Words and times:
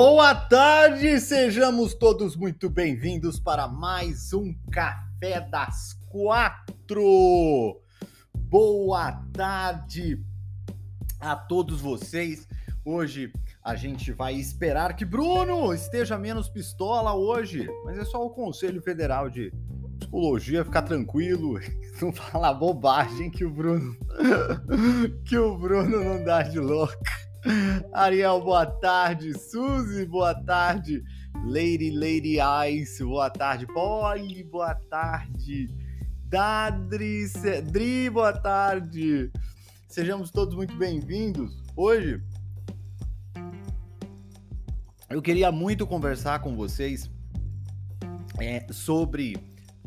Boa 0.00 0.32
tarde, 0.32 1.18
sejamos 1.18 1.92
todos 1.92 2.36
muito 2.36 2.70
bem-vindos 2.70 3.40
para 3.40 3.66
mais 3.66 4.32
um 4.32 4.54
Café 4.70 5.40
das 5.40 5.94
Quatro. 6.08 7.82
Boa 8.32 9.10
tarde 9.32 10.24
a 11.18 11.34
todos 11.34 11.80
vocês. 11.80 12.46
Hoje 12.84 13.32
a 13.60 13.74
gente 13.74 14.12
vai 14.12 14.36
esperar 14.36 14.94
que 14.94 15.04
Bruno 15.04 15.74
esteja 15.74 16.16
menos 16.16 16.48
pistola 16.48 17.12
hoje, 17.12 17.68
mas 17.84 17.98
é 17.98 18.04
só 18.04 18.24
o 18.24 18.30
Conselho 18.30 18.80
Federal 18.80 19.28
de 19.28 19.52
Psicologia 19.98 20.64
ficar 20.64 20.82
tranquilo, 20.82 21.58
não 22.00 22.12
falar 22.12 22.54
bobagem 22.54 23.32
que 23.32 23.44
o 23.44 23.50
Bruno 23.50 23.96
que 25.26 25.36
o 25.36 25.58
Bruno 25.58 26.04
não 26.04 26.24
dá 26.24 26.44
de 26.44 26.60
louco. 26.60 26.94
Ariel, 27.92 28.40
boa 28.40 28.66
tarde. 28.66 29.32
Suzy, 29.38 30.04
boa 30.04 30.34
tarde. 30.34 31.02
Lady, 31.44 31.90
Lady 31.90 32.38
Ice, 32.70 33.02
boa 33.02 33.30
tarde. 33.30 33.66
Polly, 33.66 34.44
boa 34.44 34.74
tarde. 34.74 35.68
Dadri, 36.24 37.26
Cedri, 37.28 38.10
boa 38.10 38.32
tarde. 38.32 39.30
Sejamos 39.88 40.30
todos 40.30 40.54
muito 40.54 40.76
bem-vindos. 40.76 41.62
Hoje 41.74 42.22
eu 45.08 45.22
queria 45.22 45.50
muito 45.50 45.86
conversar 45.86 46.40
com 46.40 46.54
vocês 46.54 47.10
é, 48.38 48.66
sobre 48.70 49.38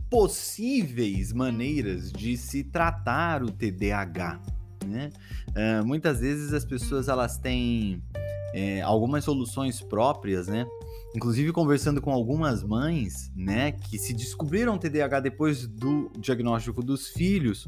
possíveis 0.09 1.31
maneiras 1.31 2.12
de 2.12 2.36
se 2.36 2.64
tratar 2.64 3.44
o 3.44 3.52
TDAH 3.52 4.42
né? 4.86 5.10
Uh, 5.50 5.86
muitas 5.86 6.20
vezes 6.20 6.54
as 6.54 6.66
pessoas 6.66 7.08
elas 7.08 7.38
têm 7.38 8.02
é, 8.54 8.82
algumas 8.82 9.24
soluções 9.24 9.82
próprias, 9.82 10.48
né? 10.48 10.66
Inclusive 11.16 11.52
conversando 11.52 12.02
com 12.02 12.12
algumas 12.12 12.64
mães, 12.64 13.32
né, 13.36 13.74
que 13.74 13.98
se 13.98 14.14
descobriram 14.14 14.78
TDAH 14.78 15.20
depois 15.20 15.68
do 15.68 16.09
diagnóstico 16.18 16.82
dos 16.82 17.09
filhos, 17.09 17.68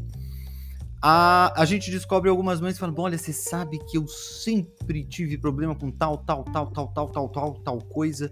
a, 1.01 1.61
a 1.61 1.65
gente 1.65 1.91
descobre 1.91 2.29
algumas 2.29 2.61
mães 2.61 2.79
falando: 2.79 2.99
olha, 3.01 3.17
você 3.17 3.33
sabe 3.33 3.77
que 3.79 3.97
eu 3.97 4.07
sempre 4.07 5.03
tive 5.03 5.37
problema 5.37 5.75
com 5.75 5.91
tal, 5.91 6.17
tal, 6.19 6.45
tal, 6.45 6.67
tal, 6.67 6.87
tal, 6.87 7.09
tal, 7.09 7.29
tal, 7.29 7.53
tal 7.55 7.81
coisa 7.81 8.31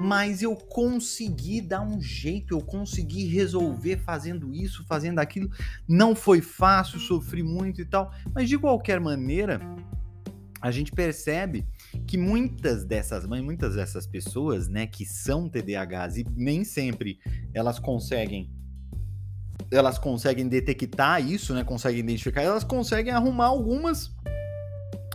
mas 0.00 0.42
eu 0.42 0.54
consegui 0.54 1.60
dar 1.60 1.80
um 1.80 2.00
jeito, 2.00 2.54
eu 2.54 2.60
consegui 2.60 3.26
resolver 3.26 3.96
fazendo 3.98 4.52
isso, 4.52 4.84
fazendo 4.86 5.18
aquilo. 5.18 5.50
Não 5.88 6.14
foi 6.14 6.40
fácil, 6.40 6.98
sofri 6.98 7.42
muito 7.42 7.80
e 7.80 7.84
tal, 7.84 8.12
mas 8.34 8.48
de 8.48 8.58
qualquer 8.58 9.00
maneira, 9.00 9.60
a 10.60 10.70
gente 10.70 10.92
percebe 10.92 11.66
que 12.06 12.16
muitas 12.18 12.84
dessas 12.84 13.26
mães, 13.26 13.42
muitas 13.42 13.74
dessas 13.74 14.06
pessoas, 14.06 14.68
né, 14.68 14.86
que 14.86 15.04
são 15.04 15.48
TDAHs 15.48 16.18
e 16.18 16.26
nem 16.34 16.64
sempre 16.64 17.18
elas 17.54 17.78
conseguem 17.78 18.50
elas 19.70 19.98
conseguem 19.98 20.46
detectar 20.46 21.20
isso, 21.20 21.52
né, 21.52 21.64
conseguem 21.64 21.98
identificar, 21.98 22.42
elas 22.42 22.62
conseguem 22.62 23.12
arrumar 23.12 23.46
algumas 23.46 24.14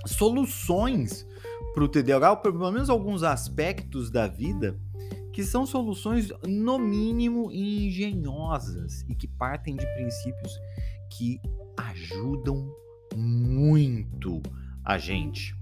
soluções 0.05 1.25
para 1.73 1.83
o 1.83 1.87
TDAH, 1.87 2.31
ou 2.31 2.37
pelo 2.37 2.71
menos 2.71 2.89
alguns 2.89 3.23
aspectos 3.23 4.09
da 4.09 4.27
vida 4.27 4.77
que 5.31 5.43
são 5.43 5.65
soluções, 5.65 6.29
no 6.45 6.77
mínimo, 6.77 7.51
engenhosas 7.51 9.05
e 9.07 9.15
que 9.15 9.27
partem 9.27 9.75
de 9.75 9.85
princípios 9.95 10.59
que 11.09 11.39
ajudam 11.77 12.69
muito 13.15 14.41
a 14.83 14.97
gente. 14.97 15.55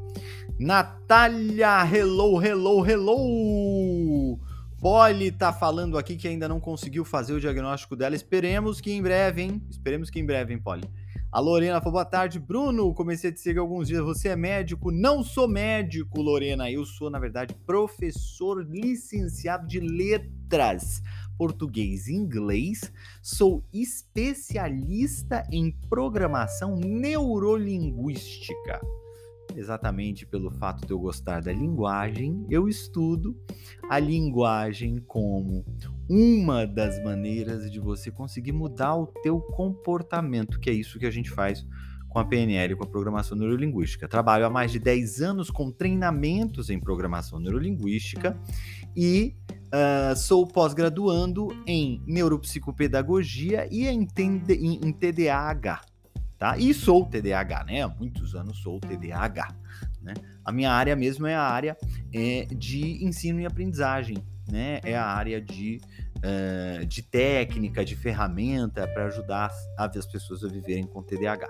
Natália, 0.57 1.85
hello, 1.85 2.41
hello, 2.41 2.85
hello! 2.85 4.39
Polly 4.79 5.31
tá 5.31 5.51
falando 5.51 5.97
aqui 5.97 6.15
que 6.15 6.27
ainda 6.27 6.47
não 6.47 6.59
conseguiu 6.59 7.03
fazer 7.03 7.33
o 7.33 7.39
diagnóstico 7.39 7.95
dela. 7.95 8.15
Esperemos 8.15 8.79
que 8.79 8.91
em 8.91 9.01
breve, 9.01 9.41
hein? 9.41 9.61
Esperemos 9.69 10.09
que 10.09 10.19
em 10.19 10.25
breve, 10.25 10.53
hein, 10.53 10.59
Polly? 10.59 10.89
A 11.31 11.39
Lorena 11.39 11.79
falou: 11.79 11.93
boa 11.93 12.05
tarde, 12.05 12.39
Bruno. 12.39 12.91
Comecei 12.93 13.29
a 13.29 13.33
te 13.33 13.39
seguir 13.39 13.59
alguns 13.59 13.87
dias. 13.87 14.01
Você 14.01 14.29
é 14.29 14.35
médico? 14.35 14.91
Não 14.91 15.23
sou 15.23 15.47
médico, 15.47 16.21
Lorena. 16.21 16.71
Eu 16.71 16.83
sou, 16.85 17.09
na 17.09 17.19
verdade, 17.19 17.53
professor 17.67 18.65
licenciado 18.67 19.67
de 19.67 19.79
letras, 19.79 21.03
português 21.37 22.07
e 22.07 22.15
inglês. 22.15 22.91
Sou 23.21 23.63
especialista 23.71 25.45
em 25.51 25.71
programação 25.87 26.75
neurolinguística 26.77 28.81
exatamente 29.55 30.25
pelo 30.25 30.51
fato 30.51 30.85
de 30.85 30.91
eu 30.91 30.99
gostar 30.99 31.41
da 31.41 31.51
linguagem, 31.51 32.45
eu 32.49 32.67
estudo 32.67 33.35
a 33.89 33.99
linguagem 33.99 34.99
como 35.07 35.65
uma 36.09 36.65
das 36.65 37.01
maneiras 37.03 37.71
de 37.71 37.79
você 37.79 38.11
conseguir 38.11 38.51
mudar 38.51 38.95
o 38.95 39.07
teu 39.07 39.39
comportamento, 39.39 40.59
que 40.59 40.69
é 40.69 40.73
isso 40.73 40.99
que 40.99 41.05
a 41.05 41.11
gente 41.11 41.29
faz 41.29 41.65
com 42.07 42.17
a 42.17 42.25
PNL, 42.25 42.75
com 42.75 42.83
a 42.83 42.87
programação 42.87 43.37
neurolinguística. 43.37 44.07
Trabalho 44.07 44.45
há 44.45 44.49
mais 44.49 44.71
de 44.71 44.79
10 44.79 45.21
anos 45.21 45.51
com 45.51 45.71
treinamentos 45.71 46.69
em 46.69 46.79
programação 46.79 47.39
neurolinguística 47.39 48.35
e 48.95 49.35
uh, 49.67 50.15
sou 50.15 50.47
pós-graduando 50.47 51.47
em 51.67 52.01
neuropsicopedagogia 52.07 53.67
e 53.71 53.87
em, 53.87 54.07
em 54.57 54.91
TDAH 54.91 55.81
tá? 56.39 56.57
E 56.57 56.73
sou 56.73 57.05
TDAH, 57.05 57.65
né? 57.65 57.81
Há 57.83 57.89
muitos 57.89 58.33
anos 58.33 58.59
sou 58.59 58.79
TDAH, 58.79 59.53
né? 60.01 60.13
A 60.43 60.51
minha 60.51 60.71
área 60.71 60.95
mesmo 60.95 61.27
é 61.27 61.35
a 61.35 61.43
área 61.43 61.77
é, 62.13 62.45
de 62.45 63.03
ensino 63.03 63.41
e 63.41 63.45
aprendizagem, 63.45 64.17
né? 64.49 64.79
É 64.83 64.95
a 64.95 65.05
área 65.05 65.41
de, 65.41 65.81
uh, 66.17 66.85
de 66.85 67.03
técnica, 67.03 67.83
de 67.83 67.95
ferramenta 67.95 68.87
para 68.87 69.07
ajudar 69.07 69.51
as 69.77 70.05
pessoas 70.05 70.43
a 70.43 70.47
viverem 70.47 70.87
com 70.87 71.03
TDAH, 71.03 71.47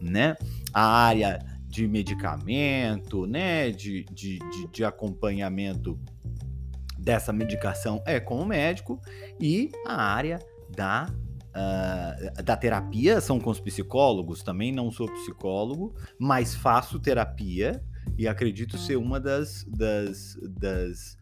né? 0.00 0.36
A 0.72 0.86
área 0.86 1.38
de 1.66 1.88
medicamento, 1.88 3.26
né? 3.26 3.70
De, 3.72 4.04
de, 4.04 4.38
de, 4.38 4.68
de 4.68 4.84
acompanhamento 4.84 5.98
dessa 6.96 7.32
medicação 7.32 8.00
é 8.06 8.20
com 8.20 8.40
o 8.40 8.46
médico 8.46 9.00
e 9.40 9.72
a 9.86 10.00
área 10.00 10.38
da 10.68 11.08
Uh, 11.50 12.42
da 12.44 12.56
terapia 12.56 13.20
são 13.20 13.40
com 13.40 13.50
os 13.50 13.58
psicólogos, 13.58 14.42
também 14.42 14.70
não 14.70 14.90
sou 14.90 15.10
psicólogo, 15.10 15.94
mas 16.16 16.54
faço 16.54 17.00
terapia 17.00 17.82
e 18.16 18.28
acredito 18.28 18.78
ser 18.78 18.96
uma 18.96 19.18
das, 19.18 19.64
das, 19.64 20.38
das, 20.42 21.18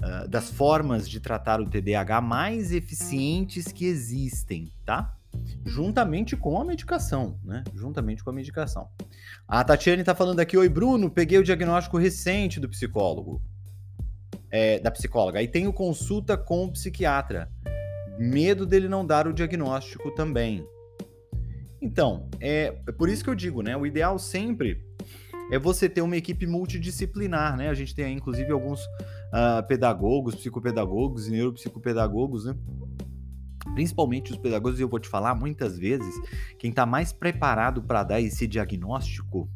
uh, 0.00 0.28
das 0.28 0.50
formas 0.50 1.08
de 1.08 1.20
tratar 1.20 1.60
o 1.60 1.68
TDAH 1.68 2.22
mais 2.22 2.72
eficientes 2.72 3.70
que 3.70 3.84
existem, 3.84 4.72
tá? 4.84 5.14
Juntamente 5.66 6.34
com 6.36 6.58
a 6.58 6.64
medicação, 6.64 7.38
né? 7.44 7.62
Juntamente 7.74 8.24
com 8.24 8.30
a 8.30 8.32
medicação. 8.32 8.88
A 9.46 9.62
Tatiane 9.62 10.02
tá 10.02 10.14
falando 10.14 10.40
aqui: 10.40 10.56
Oi, 10.56 10.70
Bruno, 10.70 11.10
peguei 11.10 11.38
o 11.38 11.44
diagnóstico 11.44 11.98
recente 11.98 12.58
do 12.58 12.70
psicólogo, 12.70 13.42
é, 14.50 14.78
da 14.78 14.90
psicóloga. 14.90 15.38
Aí 15.38 15.46
tenho 15.46 15.70
consulta 15.70 16.38
com 16.38 16.64
o 16.64 16.72
psiquiatra 16.72 17.50
medo 18.18 18.66
dele 18.66 18.88
não 18.88 19.04
dar 19.04 19.26
o 19.26 19.32
diagnóstico 19.32 20.10
também. 20.12 20.66
Então, 21.80 22.28
é, 22.40 22.76
é 22.86 22.92
por 22.92 23.08
isso 23.08 23.22
que 23.22 23.30
eu 23.30 23.34
digo, 23.34 23.62
né? 23.62 23.76
O 23.76 23.86
ideal 23.86 24.18
sempre 24.18 24.82
é 25.50 25.58
você 25.58 25.88
ter 25.88 26.00
uma 26.00 26.16
equipe 26.16 26.46
multidisciplinar, 26.46 27.56
né? 27.56 27.68
A 27.68 27.74
gente 27.74 27.94
tem 27.94 28.16
inclusive, 28.16 28.50
alguns 28.50 28.80
uh, 28.84 29.66
pedagogos, 29.68 30.34
psicopedagogos 30.34 31.28
e 31.28 31.30
neuropsicopedagogos, 31.30 32.46
né? 32.46 32.56
Principalmente 33.74 34.32
os 34.32 34.38
pedagogos, 34.38 34.78
e 34.78 34.82
eu 34.82 34.88
vou 34.88 34.98
te 34.98 35.08
falar 35.08 35.34
muitas 35.34 35.78
vezes, 35.78 36.14
quem 36.58 36.70
está 36.70 36.86
mais 36.86 37.12
preparado 37.12 37.82
para 37.82 38.02
dar 38.02 38.20
esse 38.20 38.46
diagnóstico 38.46 39.48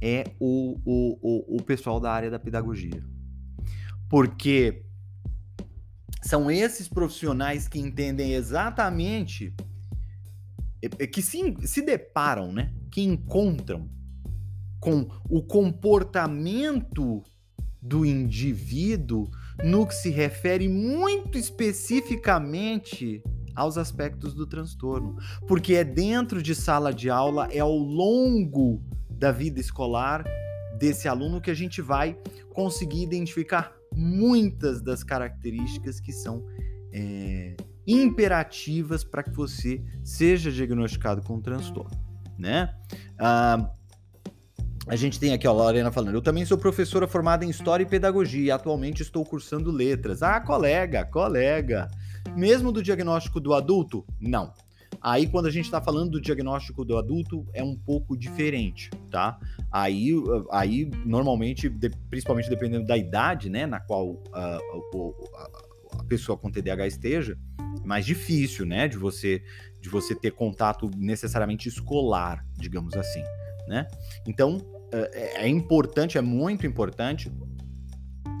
é 0.00 0.24
o, 0.38 0.78
o, 0.84 1.18
o, 1.22 1.56
o 1.56 1.62
pessoal 1.62 1.98
da 1.98 2.12
área 2.12 2.30
da 2.30 2.38
pedagogia. 2.38 3.02
Porque 4.08 4.84
são 6.22 6.50
esses 6.50 6.88
profissionais 6.88 7.66
que 7.66 7.78
entendem 7.80 8.32
exatamente 8.32 9.54
que 11.12 11.22
se, 11.22 11.54
se 11.64 11.82
deparam, 11.82 12.52
né? 12.52 12.72
Que 12.90 13.02
encontram 13.02 13.88
com 14.80 15.08
o 15.28 15.42
comportamento 15.42 17.22
do 17.80 18.04
indivíduo 18.04 19.28
no 19.64 19.86
que 19.86 19.94
se 19.94 20.10
refere 20.10 20.68
muito 20.68 21.38
especificamente 21.38 23.22
aos 23.54 23.76
aspectos 23.76 24.34
do 24.34 24.46
transtorno, 24.46 25.16
porque 25.46 25.74
é 25.74 25.84
dentro 25.84 26.42
de 26.42 26.54
sala 26.54 26.92
de 26.92 27.10
aula, 27.10 27.48
é 27.52 27.58
ao 27.58 27.76
longo 27.76 28.82
da 29.10 29.30
vida 29.30 29.60
escolar 29.60 30.24
desse 30.78 31.06
aluno 31.06 31.40
que 31.40 31.50
a 31.50 31.54
gente 31.54 31.82
vai 31.82 32.16
conseguir 32.54 33.02
identificar 33.02 33.72
muitas 33.94 34.80
das 34.82 35.02
características 35.02 36.00
que 36.00 36.12
são 36.12 36.44
é, 36.92 37.56
imperativas 37.86 39.04
para 39.04 39.22
que 39.22 39.30
você 39.30 39.82
seja 40.02 40.50
diagnosticado 40.50 41.22
com 41.22 41.40
transtorno, 41.40 41.98
né? 42.38 42.74
Ah, 43.18 43.70
a 44.86 44.96
gente 44.96 45.18
tem 45.18 45.32
aqui, 45.32 45.46
ó, 45.46 45.50
a 45.50 45.54
Lorena 45.54 45.92
falando. 45.92 46.14
Eu 46.14 46.22
também 46.22 46.44
sou 46.44 46.58
professora 46.58 47.06
formada 47.06 47.44
em 47.44 47.50
História 47.50 47.84
e 47.84 47.86
Pedagogia 47.86 48.42
e 48.42 48.50
atualmente 48.50 49.02
estou 49.02 49.24
cursando 49.24 49.70
letras. 49.70 50.22
Ah, 50.22 50.40
colega, 50.40 51.04
colega. 51.04 51.88
Mesmo 52.36 52.72
do 52.72 52.82
diagnóstico 52.82 53.38
do 53.38 53.54
adulto? 53.54 54.04
Não. 54.20 54.52
Aí, 55.00 55.26
quando 55.26 55.46
a 55.46 55.50
gente 55.50 55.64
está 55.64 55.80
falando 55.80 56.12
do 56.12 56.20
diagnóstico 56.20 56.84
do 56.84 56.96
adulto, 56.96 57.46
é 57.52 57.62
um 57.62 57.76
pouco 57.76 58.16
diferente, 58.16 58.90
tá? 59.10 59.38
Aí, 59.70 60.10
aí 60.50 60.90
normalmente, 61.04 61.70
principalmente 62.10 62.48
dependendo 62.48 62.86
da 62.86 62.96
idade, 62.96 63.48
né, 63.50 63.66
na 63.66 63.80
qual 63.80 64.10
uh, 64.10 64.22
a, 65.34 65.98
a 66.00 66.04
pessoa 66.04 66.36
com 66.36 66.50
TDAH 66.50 66.86
esteja, 66.86 67.38
é 67.82 67.86
mais 67.86 68.04
difícil, 68.04 68.66
né, 68.66 68.86
de 68.86 68.96
você 68.96 69.42
de 69.80 69.88
você 69.88 70.14
ter 70.14 70.30
contato 70.30 70.88
necessariamente 70.96 71.68
escolar, 71.68 72.46
digamos 72.56 72.94
assim, 72.94 73.22
né? 73.66 73.88
Então, 74.24 74.58
é, 74.92 75.42
é 75.42 75.48
importante, 75.48 76.16
é 76.16 76.20
muito 76.20 76.64
importante 76.64 77.32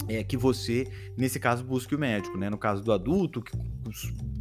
é 0.08 0.22
que 0.22 0.36
você, 0.36 0.86
nesse 1.16 1.40
caso, 1.40 1.64
busque 1.64 1.94
o 1.94 1.98
médico, 1.98 2.36
né? 2.36 2.50
No 2.50 2.58
caso 2.58 2.82
do 2.82 2.92
adulto, 2.92 3.42
que 3.42 3.52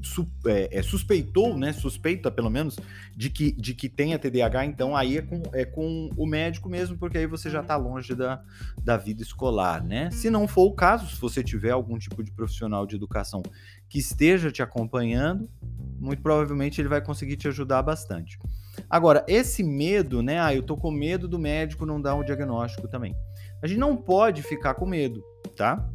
su, 0.02 0.28
é, 0.46 0.70
é, 0.72 0.82
suspeitou, 0.82 1.58
né? 1.58 1.74
Suspeita, 1.74 2.32
pelo 2.32 2.50
menos, 2.50 2.78
de 3.16 3.30
que, 3.30 3.52
de 3.52 3.74
que 3.74 3.90
tenha 3.90 4.20
TDAH, 4.20 4.66
então 4.66 4.96
aí 4.96 5.18
é 5.18 5.22
com, 5.22 5.42
é 5.54 5.66
com 5.66 6.10
o 6.18 6.26
médico 6.26 6.70
mesmo, 6.70 6.98
porque 6.98 7.18
aí 7.18 7.28
você 7.28 7.50
já 7.50 7.62
está 7.62 7.76
longe 7.76 8.16
da, 8.16 8.42
da 8.84 8.98
vida 8.98 9.22
escolar, 9.22 9.84
né? 9.84 10.10
Se 10.12 10.30
não 10.30 10.48
for 10.48 10.64
o 10.64 10.74
caso, 10.74 11.08
se 11.14 11.20
você 11.20 11.44
tiver 11.44 11.72
algum 11.72 11.98
tipo 11.98 12.24
de 12.24 12.32
profissional 12.32 12.86
de 12.86 12.96
educação 12.96 13.42
que 13.90 14.00
esteja 14.00 14.52
te 14.52 14.62
acompanhando, 14.62 15.50
muito 16.00 16.22
provavelmente 16.22 16.82
ele 16.82 16.88
vai 16.88 17.02
conseguir 17.02 17.38
te 17.38 17.48
ajudar 17.48 17.82
bastante. 17.84 18.40
Agora, 18.90 19.24
esse 19.28 19.64
medo, 19.64 20.22
né? 20.22 20.40
Ah, 20.40 20.56
eu 20.56 20.64
tô 20.64 20.78
com 20.78 20.90
medo 20.90 21.28
do 21.28 21.38
médico 21.38 21.86
não 21.86 22.02
dar 22.02 22.16
um 22.16 22.24
diagnóstico 22.24 22.88
também. 22.88 23.16
A 23.62 23.68
gente 23.68 23.80
não 23.80 23.96
pode 23.96 24.42
ficar 24.42 24.74
com 24.74 24.86
medo, 24.86 25.24
tá? 25.56 25.88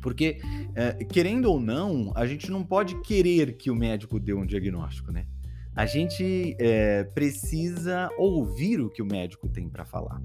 Porque, 0.00 0.40
é, 0.74 1.04
querendo 1.04 1.46
ou 1.46 1.60
não, 1.60 2.12
a 2.14 2.26
gente 2.26 2.50
não 2.50 2.64
pode 2.64 3.00
querer 3.02 3.56
que 3.56 3.70
o 3.70 3.74
médico 3.74 4.18
dê 4.18 4.32
um 4.32 4.46
diagnóstico, 4.46 5.12
né? 5.12 5.26
A 5.74 5.86
gente 5.86 6.56
é, 6.58 7.04
precisa 7.04 8.10
ouvir 8.18 8.80
o 8.80 8.90
que 8.90 9.02
o 9.02 9.06
médico 9.06 9.48
tem 9.48 9.68
para 9.68 9.84
falar. 9.84 10.20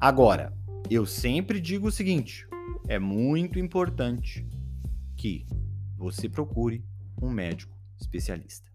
Agora, 0.00 0.52
eu 0.90 1.04
sempre 1.04 1.60
digo 1.60 1.88
o 1.88 1.92
seguinte: 1.92 2.46
é 2.86 2.98
muito 2.98 3.58
importante 3.58 4.46
que 5.16 5.44
você 5.96 6.28
procure 6.28 6.84
um 7.20 7.30
médico 7.30 7.76
especialista. 8.00 8.70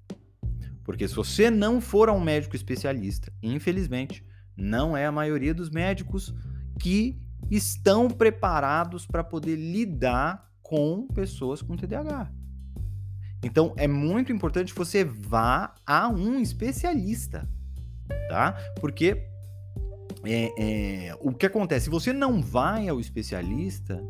Porque 0.83 1.07
se 1.07 1.15
você 1.15 1.49
não 1.49 1.79
for 1.79 2.09
a 2.09 2.13
um 2.13 2.19
médico 2.19 2.55
especialista, 2.55 3.31
infelizmente, 3.41 4.23
não 4.55 4.95
é 4.95 5.05
a 5.05 5.11
maioria 5.11 5.53
dos 5.53 5.69
médicos 5.69 6.33
que 6.79 7.22
estão 7.55 8.09
preparados 8.09 9.05
para 9.05 9.23
poder 9.23 9.55
lidar 9.55 10.49
com 10.61 11.07
pessoas 11.07 11.61
com 11.61 11.75
TDAH. 11.75 12.31
Então 13.43 13.73
é 13.77 13.87
muito 13.87 14.31
importante 14.31 14.71
que 14.71 14.79
você 14.79 15.03
vá 15.03 15.75
a 15.85 16.07
um 16.07 16.39
especialista, 16.39 17.47
tá? 18.29 18.57
Porque 18.79 19.27
é, 20.23 20.53
é, 21.09 21.17
o 21.19 21.33
que 21.33 21.45
acontece? 21.45 21.85
Se 21.85 21.89
você 21.89 22.13
não 22.13 22.41
vai 22.41 22.87
ao 22.87 22.99
especialista, 22.99 24.01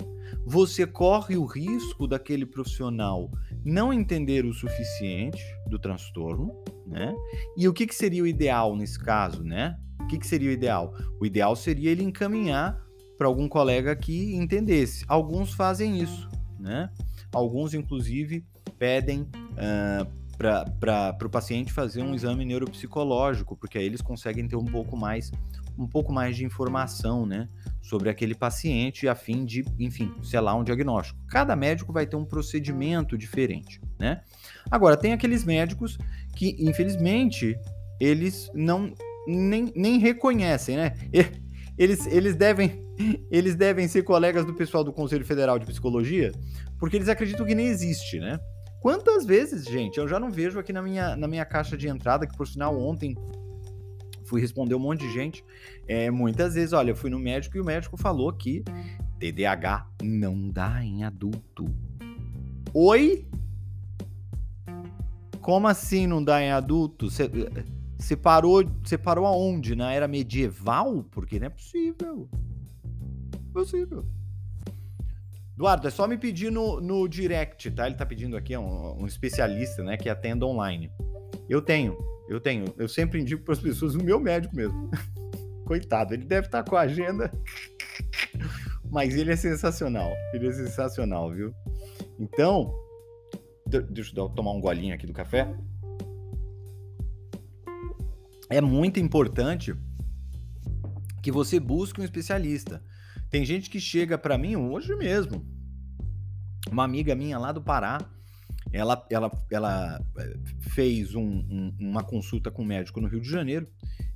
você 0.46 0.86
corre 0.86 1.36
o 1.36 1.46
risco 1.46 2.08
daquele 2.08 2.46
profissional 2.46 3.32
não 3.66 3.92
entender 3.92 4.46
o 4.46 4.54
suficiente 4.54 5.44
do 5.68 5.80
transtorno, 5.80 6.54
né? 6.86 7.14
E 7.58 7.68
o 7.68 7.74
que, 7.74 7.88
que 7.88 7.96
seria 7.96 8.24
o 8.24 8.28
ideal 8.28 8.76
nesse 8.76 9.00
caso, 9.00 9.44
né? 9.44 9.78
O 10.00 10.08
que, 10.08 10.20
que 10.20 10.28
seria 10.28 10.50
o 10.50 10.54
ideal? 10.54 10.94
O 11.20 11.26
ideal 11.26 11.56
seria 11.56 11.90
ele 11.90 12.04
encaminhar 12.04 12.80
para 13.24 13.30
algum 13.30 13.48
colega 13.48 13.96
que 13.96 14.36
entendesse. 14.36 15.06
Alguns 15.08 15.54
fazem 15.54 16.02
isso, 16.02 16.28
né? 16.60 16.90
Alguns, 17.32 17.74
inclusive, 17.74 18.46
pedem 18.78 19.22
uh, 19.22 20.06
para 20.38 21.26
o 21.26 21.30
paciente 21.30 21.72
fazer 21.72 22.02
um 22.02 22.14
exame 22.14 22.44
neuropsicológico, 22.44 23.56
porque 23.56 23.78
aí 23.78 23.86
eles 23.86 24.02
conseguem 24.02 24.46
ter 24.46 24.58
um 24.58 24.66
pouco 24.66 24.98
mais 24.98 25.32
um 25.76 25.88
pouco 25.88 26.14
mais 26.14 26.36
de 26.36 26.46
informação, 26.46 27.26
né, 27.26 27.50
sobre 27.82 28.08
aquele 28.08 28.36
paciente 28.36 29.08
a 29.08 29.16
fim 29.16 29.44
de, 29.44 29.66
enfim, 29.80 30.14
selar 30.22 30.56
um 30.56 30.64
diagnóstico. 30.64 31.18
Cada 31.28 31.56
médico 31.56 31.92
vai 31.92 32.06
ter 32.06 32.16
um 32.16 32.26
procedimento 32.26 33.18
diferente, 33.18 33.82
né? 33.98 34.22
Agora 34.70 34.96
tem 34.96 35.14
aqueles 35.14 35.44
médicos 35.44 35.98
que, 36.36 36.56
infelizmente, 36.60 37.58
eles 38.00 38.52
não 38.54 38.94
nem, 39.26 39.74
nem 39.76 39.98
reconhecem, 39.98 40.76
né? 40.76 40.94
Eles, 41.76 42.06
eles 42.06 42.36
devem 42.36 42.83
eles 43.30 43.56
devem 43.56 43.88
ser 43.88 44.04
colegas 44.04 44.46
do 44.46 44.54
pessoal 44.54 44.84
do 44.84 44.94
Conselho 44.94 45.26
Federal 45.26 45.58
de 45.60 45.66
Psicologia, 45.66 46.32
porque 46.80 46.98
eles 46.98 47.10
acreditam 47.10 47.46
que 47.46 47.56
nem 47.56 47.68
existe, 47.68 48.20
né? 48.20 48.40
Quantas 48.80 49.26
vezes, 49.26 49.64
gente, 49.66 49.98
eu 49.98 50.08
já 50.08 50.20
não 50.20 50.30
vejo 50.30 50.60
aqui 50.60 50.74
na 50.74 50.82
minha, 50.82 51.16
na 51.16 51.28
minha 51.28 51.46
caixa 51.46 51.78
de 51.78 51.88
entrada, 51.88 52.28
que 52.28 52.36
por 52.36 52.46
sinal 52.46 52.78
ontem 52.78 53.16
fui 54.26 54.42
responder 54.42 54.76
um 54.76 54.80
monte 54.80 55.02
de 55.02 55.14
gente. 55.14 55.44
É, 55.88 56.12
muitas 56.12 56.56
vezes, 56.56 56.74
olha, 56.74 56.92
eu 56.92 56.96
fui 56.96 57.10
no 57.10 57.20
médico 57.20 57.56
e 57.56 57.62
o 57.62 57.66
médico 57.66 57.96
falou 57.96 58.32
que 58.34 58.64
TDAH 59.20 59.88
não 60.02 60.50
dá 60.50 60.84
em 60.84 61.04
adulto. 61.04 61.66
Oi? 62.74 63.26
Como 65.40 65.68
assim 65.68 66.06
não 66.06 66.24
dá 66.24 66.42
em 66.42 66.52
adulto? 66.52 67.10
Você 67.10 68.18
parou, 68.18 68.64
você 68.84 68.98
parou 68.98 69.26
aonde? 69.26 69.76
Na 69.76 69.94
era 69.94 70.08
medieval? 70.08 71.06
Porque 71.12 71.40
não 71.40 71.48
é 71.48 71.50
possível 71.50 72.28
possível. 73.54 74.06
Eduardo, 75.56 75.88
é 75.88 75.92
só 75.92 76.08
me 76.08 76.18
pedir 76.18 76.52
no, 76.52 76.82
no 76.82 77.08
direct, 77.08 77.70
tá? 77.72 77.86
Ele 77.86 77.96
tá 77.96 78.06
pedindo 78.06 78.36
aqui, 78.36 78.54
é 78.54 78.60
um, 78.60 79.04
um 79.04 79.06
especialista, 79.06 79.84
né, 79.84 79.96
que 79.96 80.10
atenda 80.10 80.46
online. 80.46 80.92
Eu 81.48 81.62
tenho, 81.62 81.96
eu 82.28 82.40
tenho. 82.40 82.74
Eu 82.78 82.90
sempre 82.90 83.22
indico 83.22 83.44
para 83.44 83.54
as 83.54 83.60
pessoas 83.60 83.96
o 83.96 84.04
meu 84.04 84.20
médico 84.20 84.56
mesmo. 84.56 84.90
Coitado, 85.66 86.14
ele 86.14 86.26
deve 86.26 86.48
estar 86.48 86.64
tá 86.64 86.70
com 86.70 86.76
a 86.76 86.82
agenda. 86.82 87.32
Mas 88.90 89.16
ele 89.16 89.32
é 89.32 89.36
sensacional. 89.36 90.12
Ele 90.34 90.48
é 90.48 90.52
sensacional, 90.52 91.32
viu? 91.32 91.54
Então, 92.20 92.74
deixa 93.90 94.12
eu 94.16 94.30
tomar 94.30 94.52
um 94.52 94.60
golinho 94.62 94.94
aqui 94.94 95.08
do 95.08 95.14
café. 95.14 95.56
É 98.50 98.62
muito 98.62 99.00
importante 99.00 99.74
que 101.22 101.32
você 101.32 101.60
busque 101.60 102.02
um 102.02 102.04
especialista. 102.04 102.84
Tem 103.34 103.44
gente 103.44 103.68
que 103.68 103.80
chega 103.80 104.16
para 104.16 104.38
mim 104.38 104.56
hoje 104.56 104.96
mesmo. 104.96 105.44
Uma 106.72 106.84
amiga 106.84 107.16
minha 107.16 107.40
lá 107.40 107.52
do 107.52 107.64
Pará, 107.64 107.98
ela, 108.72 109.04
ela, 109.10 109.32
ela 109.50 110.00
eh, 110.20 110.38
fez 110.70 111.16
um, 111.16 111.24
um, 111.24 111.76
uma 111.80 112.04
consulta 112.04 112.52
com 112.52 112.62
um 112.62 112.66
médico 112.66 113.02
no 113.02 113.08
Rio 113.08 113.20
de 113.20 113.28
Janeiro 113.28 113.68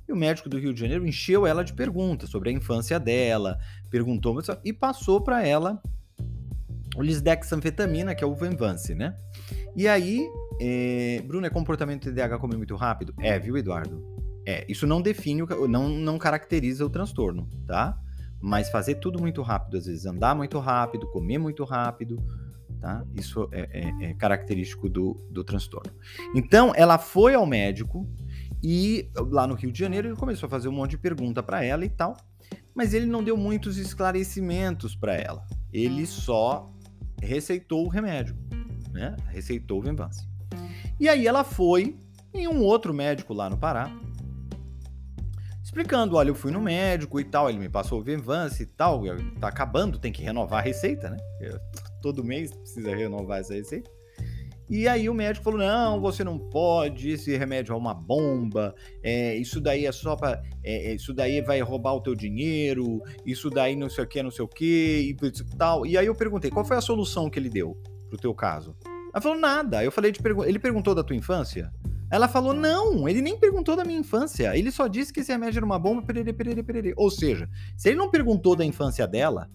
e 0.08 0.12
o 0.12 0.16
médico 0.16 0.48
do 0.48 0.56
Rio 0.56 0.72
de 0.72 0.78
Janeiro 0.78 1.04
encheu 1.04 1.48
ela 1.48 1.64
de 1.64 1.72
perguntas 1.72 2.30
sobre 2.30 2.50
a 2.50 2.52
infância 2.52 3.00
dela, 3.00 3.58
perguntou 3.90 4.40
e 4.64 4.72
passou 4.72 5.20
para 5.20 5.44
ela 5.44 5.82
o 6.96 7.02
lisdexanfetamina, 7.02 8.14
que 8.14 8.22
é 8.22 8.26
o 8.26 8.36
Venvance, 8.36 8.94
né? 8.94 9.16
E 9.74 9.88
aí, 9.88 10.28
é... 10.60 11.20
Bruno, 11.26 11.44
é 11.44 11.50
comportamento 11.50 12.04
TDAH 12.04 12.38
comer 12.38 12.56
muito 12.56 12.76
rápido? 12.76 13.12
É, 13.18 13.36
viu, 13.36 13.56
Eduardo? 13.56 14.00
É, 14.46 14.64
isso 14.68 14.86
não 14.86 15.02
define, 15.02 15.42
não, 15.68 15.88
não 15.88 16.18
caracteriza 16.18 16.86
o 16.86 16.88
transtorno, 16.88 17.50
tá? 17.66 18.00
Mas 18.40 18.70
fazer 18.70 18.96
tudo 18.96 19.20
muito 19.20 19.42
rápido, 19.42 19.76
às 19.76 19.86
vezes 19.86 20.06
andar 20.06 20.34
muito 20.34 20.58
rápido, 20.58 21.10
comer 21.10 21.38
muito 21.38 21.64
rápido, 21.64 22.16
tá? 22.80 23.04
Isso 23.14 23.48
é, 23.52 23.68
é, 23.72 24.10
é 24.10 24.14
característico 24.14 24.88
do, 24.88 25.14
do 25.30 25.42
transtorno. 25.42 25.92
Então, 26.34 26.72
ela 26.76 26.98
foi 26.98 27.34
ao 27.34 27.44
médico 27.46 28.08
e 28.62 29.10
lá 29.16 29.46
no 29.46 29.54
Rio 29.54 29.72
de 29.72 29.78
Janeiro 29.78 30.08
ele 30.08 30.16
começou 30.16 30.46
a 30.46 30.50
fazer 30.50 30.68
um 30.68 30.72
monte 30.72 30.92
de 30.92 30.98
pergunta 30.98 31.42
para 31.42 31.64
ela 31.64 31.84
e 31.84 31.88
tal, 31.88 32.16
mas 32.74 32.94
ele 32.94 33.06
não 33.06 33.22
deu 33.22 33.36
muitos 33.36 33.76
esclarecimentos 33.76 34.94
para 34.94 35.14
ela. 35.14 35.44
Ele 35.72 36.06
só 36.06 36.72
receitou 37.20 37.84
o 37.84 37.88
remédio, 37.88 38.36
né? 38.92 39.16
Receitou 39.28 39.78
o 39.78 39.82
Venvance. 39.82 40.26
E 40.98 41.08
aí 41.08 41.26
ela 41.26 41.44
foi 41.44 41.96
em 42.32 42.46
um 42.46 42.62
outro 42.62 42.94
médico 42.94 43.32
lá 43.32 43.48
no 43.48 43.56
Pará, 43.56 43.90
explicando, 45.68 46.16
olha, 46.16 46.30
eu 46.30 46.34
fui 46.34 46.50
no 46.50 46.62
médico 46.62 47.20
e 47.20 47.24
tal, 47.24 47.50
ele 47.50 47.58
me 47.58 47.68
passou 47.68 48.00
o 48.00 48.02
Venvance 48.02 48.62
e 48.62 48.66
tal, 48.66 49.02
tá 49.38 49.48
acabando, 49.48 49.98
tem 49.98 50.10
que 50.10 50.22
renovar 50.22 50.60
a 50.60 50.62
receita, 50.62 51.10
né? 51.10 51.18
Todo 52.00 52.24
mês 52.24 52.50
precisa 52.50 52.96
renovar 52.96 53.40
essa 53.40 53.52
receita. 53.52 53.90
E 54.70 54.88
aí 54.88 55.08
o 55.10 55.14
médico 55.14 55.44
falou: 55.44 55.58
não, 55.58 56.00
você 56.00 56.24
não 56.24 56.38
pode, 56.38 57.10
esse 57.10 57.36
remédio 57.36 57.74
é 57.74 57.76
uma 57.76 57.92
bomba, 57.92 58.74
é, 59.02 59.34
isso 59.36 59.60
daí 59.60 59.84
é 59.84 59.92
só 59.92 60.16
para. 60.16 60.42
É, 60.64 60.90
é, 60.90 60.94
isso 60.94 61.12
daí 61.12 61.40
vai 61.42 61.60
roubar 61.60 61.94
o 61.94 62.00
teu 62.00 62.14
dinheiro, 62.14 63.02
isso 63.24 63.50
daí 63.50 63.76
não 63.76 63.90
sei 63.90 64.04
o 64.04 64.06
que, 64.06 64.22
não 64.22 64.30
sei 64.30 64.44
o 64.44 64.48
que, 64.48 65.16
e 65.20 65.56
tal. 65.56 65.86
E 65.86 65.98
aí 65.98 66.06
eu 66.06 66.14
perguntei: 66.14 66.50
qual 66.50 66.64
foi 66.64 66.78
a 66.78 66.82
solução 66.82 67.28
que 67.28 67.38
ele 67.38 67.50
deu 67.50 67.76
pro 68.08 68.18
teu 68.18 68.34
caso? 68.34 68.74
Ela 69.12 69.22
falou: 69.22 69.38
nada. 69.38 69.84
Eu 69.84 69.92
falei: 69.92 70.12
ele 70.46 70.58
perguntou 70.58 70.94
da 70.94 71.04
tua 71.04 71.16
infância? 71.16 71.72
Ela 72.10 72.28
falou: 72.28 72.54
não, 72.54 73.08
ele 73.08 73.20
nem 73.20 73.38
perguntou 73.38 73.76
da 73.76 73.84
minha 73.84 73.98
infância. 73.98 74.56
Ele 74.56 74.70
só 74.70 74.86
disse 74.86 75.12
que 75.12 75.20
esse 75.20 75.32
remédio 75.32 75.58
era 75.58 75.66
uma 75.66 75.78
bomba, 75.78 76.02
perere, 76.02 76.32
perere, 76.32 76.62
perere. 76.62 76.94
Ou 76.96 77.10
seja, 77.10 77.48
se 77.76 77.88
ele 77.88 77.98
não 77.98 78.10
perguntou 78.10 78.56
da 78.56 78.64
infância 78.64 79.06
dela, 79.06 79.50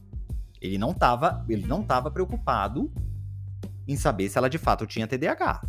ele 0.61 0.77
não 0.77 0.91
estava 0.91 1.45
ele 1.49 1.65
não 1.65 1.83
tava 1.83 2.09
preocupado 2.09 2.91
em 3.87 3.97
saber 3.97 4.29
se 4.29 4.37
ela 4.37 4.49
de 4.49 4.57
fato 4.57 4.85
tinha 4.85 5.07
TDAH. 5.07 5.61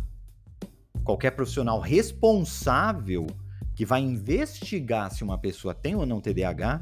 Qualquer 1.03 1.31
profissional 1.31 1.79
responsável 1.79 3.27
que 3.75 3.85
vai 3.85 4.01
investigar 4.01 5.11
se 5.11 5.23
uma 5.23 5.37
pessoa 5.37 5.73
tem 5.73 5.95
ou 5.95 6.05
não 6.05 6.21
TDAH 6.21 6.81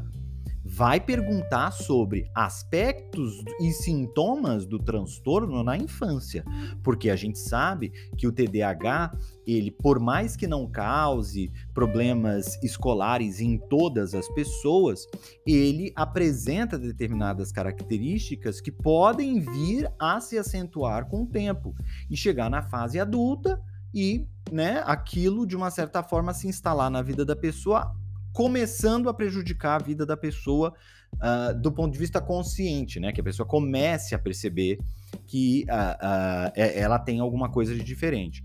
vai 0.76 1.00
perguntar 1.00 1.70
sobre 1.70 2.32
aspectos 2.34 3.44
e 3.62 3.72
sintomas 3.72 4.66
do 4.66 4.80
transtorno 4.80 5.64
na 5.64 5.78
infância, 5.78 6.44
porque 6.82 7.12
a 7.12 7.16
gente 7.16 7.38
sabe 7.38 7.92
que 8.18 8.26
o 8.26 8.32
TDAH, 8.32 9.16
ele 9.46 9.70
por 9.70 10.00
mais 10.00 10.36
que 10.36 10.48
não 10.48 10.66
cause 10.66 11.52
problemas 11.76 12.58
escolares 12.64 13.40
em 13.40 13.60
todas 13.60 14.16
as 14.16 14.28
pessoas, 14.30 15.06
ele 15.46 15.94
apresenta 15.96 16.80
determinadas 16.80 17.52
características 17.52 18.60
que 18.60 18.72
podem 18.72 19.42
vir 19.42 19.88
a 20.00 20.20
se 20.20 20.40
acentuar 20.40 21.08
com 21.08 21.22
o 21.22 21.28
tempo 21.28 21.76
e 22.10 22.18
chegar 22.18 22.50
na 22.50 22.64
fase 22.64 23.00
adulta 23.00 23.62
e, 23.94 24.28
né, 24.52 24.82
aquilo 24.88 25.46
de 25.46 25.56
uma 25.56 25.70
certa 25.70 26.02
forma 26.02 26.34
se 26.34 26.48
instalar 26.48 26.90
na 26.90 27.04
vida 27.04 27.24
da 27.24 27.36
pessoa 27.36 27.96
começando 28.34 29.08
a 29.08 29.14
prejudicar 29.14 29.80
a 29.80 29.84
vida 29.84 30.06
da 30.06 30.18
pessoa 30.18 30.74
uh, 31.14 31.58
do 31.60 31.72
ponto 31.72 31.94
de 31.94 32.00
vista 32.00 32.20
consciente, 32.20 33.00
né? 33.00 33.12
Que 33.12 33.22
a 33.22 33.24
pessoa 33.24 33.48
comece 33.48 34.16
a 34.16 34.20
perceber 34.20 34.80
que 35.28 35.66
uh, 35.70 35.74
uh, 35.74 36.52
ela 36.56 37.00
tem 37.00 37.20
alguma 37.20 37.50
coisa 37.50 37.74
de 37.74 37.84
diferente. 37.84 38.44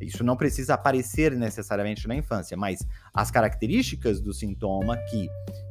Isso 0.00 0.24
não 0.24 0.36
precisa 0.36 0.74
aparecer 0.74 1.32
necessariamente 1.32 2.06
na 2.06 2.14
infância, 2.14 2.56
mas 2.56 2.86
as 3.12 3.30
características 3.30 4.20
do 4.20 4.32
sintoma 4.32 4.96
que 4.96 5.28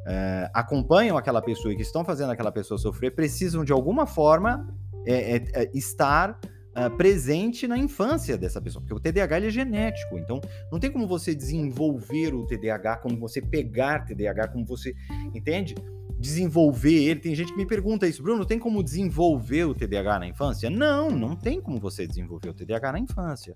eh, 0.07 0.49
acompanham 0.53 1.17
aquela 1.17 1.41
pessoa 1.41 1.73
e 1.73 1.75
que 1.75 1.81
estão 1.81 2.05
fazendo 2.05 2.31
aquela 2.31 2.51
pessoa 2.51 2.77
sofrer 2.77 3.11
precisam 3.11 3.63
de 3.65 3.73
alguma 3.73 4.05
forma 4.05 4.67
é, 5.05 5.35
é, 5.35 5.43
é, 5.53 5.71
estar 5.73 6.39
uh, 6.75 6.95
presente 6.95 7.67
na 7.67 7.77
infância 7.77 8.37
dessa 8.37 8.61
pessoa, 8.61 8.81
porque 8.81 8.93
o 8.93 8.99
TDAH 8.99 9.37
ele 9.37 9.47
é 9.47 9.49
genético, 9.49 10.17
então 10.17 10.41
não 10.71 10.79
tem 10.79 10.91
como 10.91 11.07
você 11.07 11.33
desenvolver 11.33 12.33
o 12.33 12.45
TDAH, 12.45 12.97
como 12.97 13.17
você 13.17 13.41
pegar 13.41 14.05
TDAH, 14.05 14.49
como 14.49 14.65
você, 14.65 14.93
entende? 15.33 15.75
Desenvolver 16.19 17.03
ele. 17.09 17.19
Tem 17.19 17.35
gente 17.35 17.51
que 17.51 17.57
me 17.57 17.65
pergunta 17.65 18.07
isso, 18.07 18.23
Bruno, 18.23 18.45
tem 18.45 18.59
como 18.59 18.83
desenvolver 18.83 19.65
o 19.65 19.73
TDAH 19.73 20.19
na 20.19 20.27
infância? 20.27 20.69
Não, 20.69 21.09
não 21.09 21.35
tem 21.35 21.61
como 21.61 21.79
você 21.79 22.07
desenvolver 22.07 22.49
o 22.49 22.53
TDAH 22.53 22.91
na 22.93 22.99
infância, 22.99 23.55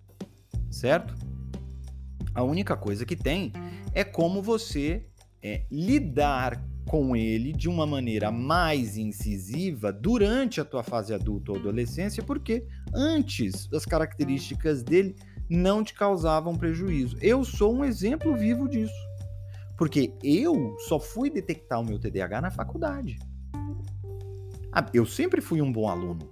certo? 0.70 1.14
A 2.34 2.44
única 2.44 2.76
coisa 2.76 3.06
que 3.06 3.16
tem 3.16 3.52
é 3.94 4.04
como 4.04 4.42
você 4.42 5.08
é, 5.42 5.66
lidar 5.72 6.62
com 6.88 7.16
ele 7.16 7.52
de 7.52 7.68
uma 7.70 7.86
maneira 7.86 8.32
mais 8.32 8.98
incisiva 8.98 9.92
durante 9.92 10.62
a 10.62 10.66
tua 10.66 10.84
fase 10.84 11.14
adulta 11.14 11.52
ou 11.52 11.58
adolescência, 11.58 12.24
porque 12.24 12.66
antes 12.94 13.68
as 13.74 13.86
características 13.86 14.84
dele 14.84 15.16
não 15.50 15.84
te 15.84 15.94
causavam 15.94 16.56
prejuízo. 16.56 17.18
Eu 17.22 17.44
sou 17.44 17.76
um 17.76 17.84
exemplo 17.84 18.36
vivo 18.36 18.68
disso. 18.68 19.08
Porque 19.78 20.12
eu 20.24 20.76
só 20.88 21.00
fui 21.00 21.30
detectar 21.30 21.80
o 21.80 21.86
meu 21.86 22.00
TDAH 22.00 22.42
na 22.42 22.50
faculdade. 22.50 23.20
Ah, 24.72 24.86
eu 24.94 25.06
sempre 25.06 25.40
fui 25.40 25.62
um 25.62 25.72
bom 25.72 25.88
aluno, 25.88 26.28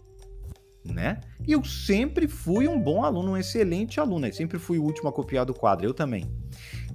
né? 0.84 1.22
Eu 1.48 1.64
sempre 1.64 2.28
fui 2.28 2.68
um 2.68 2.82
bom 2.82 3.04
aluno, 3.04 3.32
um 3.32 3.38
excelente 3.38 4.00
aluno. 4.00 4.26
Eu 4.26 4.34
sempre 4.34 4.58
fui 4.58 4.80
o 4.80 4.84
último 4.84 5.10
a 5.10 5.14
copiar 5.14 5.46
do 5.46 5.54
quadro, 5.54 5.86
eu 5.86 5.94
também. 5.94 6.26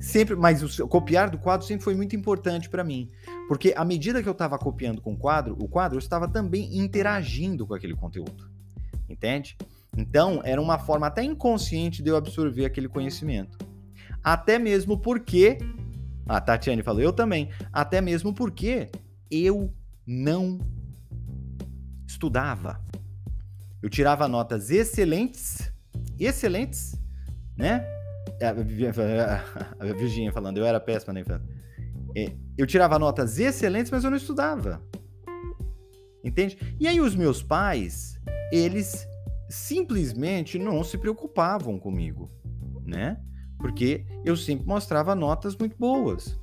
Sempre, 0.01 0.35
mas 0.35 0.81
o 0.81 0.89
copiar 0.89 1.29
do 1.29 1.37
quadro 1.37 1.67
sempre 1.67 1.85
foi 1.85 1.95
muito 1.95 2.17
importante 2.17 2.71
para 2.71 2.83
mim, 2.83 3.11
porque 3.47 3.75
à 3.77 3.85
medida 3.85 4.23
que 4.23 4.29
eu 4.29 4.33
estava 4.33 4.59
copiando 4.59 5.03
com 5.03 5.13
o 5.13 5.17
quadro, 5.17 5.55
o 5.61 5.69
quadro 5.69 5.97
eu 5.97 6.01
estava 6.01 6.27
também 6.27 6.79
interagindo 6.79 7.67
com 7.67 7.75
aquele 7.75 7.95
conteúdo. 7.95 8.51
Entende? 9.09 9.59
Então, 9.95 10.41
era 10.43 10.61
uma 10.61 10.79
forma 10.79 11.07
até 11.07 11.23
inconsciente 11.23 12.03
de 12.03 12.09
eu 12.09 12.17
absorver 12.17 12.65
aquele 12.65 12.89
conhecimento. 12.89 13.59
Até 14.25 14.59
mesmo 14.59 14.99
porque 14.99 15.59
a 16.27 16.41
Tatiane 16.41 16.83
falou, 16.83 17.03
eu 17.03 17.13
também, 17.13 17.51
até 17.73 18.01
mesmo 18.01 18.33
porque 18.33 18.89
eu 19.31 19.75
não 20.07 20.61
estudava. 22.07 22.81
Eu 23.83 23.91
tirava 23.91 24.29
notas 24.29 24.71
excelentes, 24.71 25.73
excelentes, 26.19 26.95
né? 27.57 27.85
A 28.47 28.53
Virginia 29.93 30.33
falando, 30.33 30.57
eu 30.59 30.65
era 30.65 30.81
péssima 30.81 31.13
na 31.13 31.21
infância. 31.21 31.47
É, 32.17 32.33
eu 32.57 32.67
tirava 32.67 32.99
notas 32.99 33.39
excelentes, 33.39 33.91
mas 33.91 34.03
eu 34.03 34.11
não 34.11 34.17
estudava. 34.17 34.83
Entende? 36.25 36.59
E 36.79 36.89
aí 36.89 37.01
os 37.01 37.15
meus 37.15 37.43
pais, 37.43 38.19
eles 38.51 39.07
simplesmente 39.49 40.59
não 40.59 40.83
se 40.83 40.97
preocupavam 40.97 41.79
comigo, 41.79 42.31
né? 42.87 43.21
Porque 43.59 44.07
eu 44.25 44.37
sempre 44.37 44.67
mostrava 44.67 45.15
notas 45.15 45.55
muito 45.57 45.77
boas, 45.79 46.40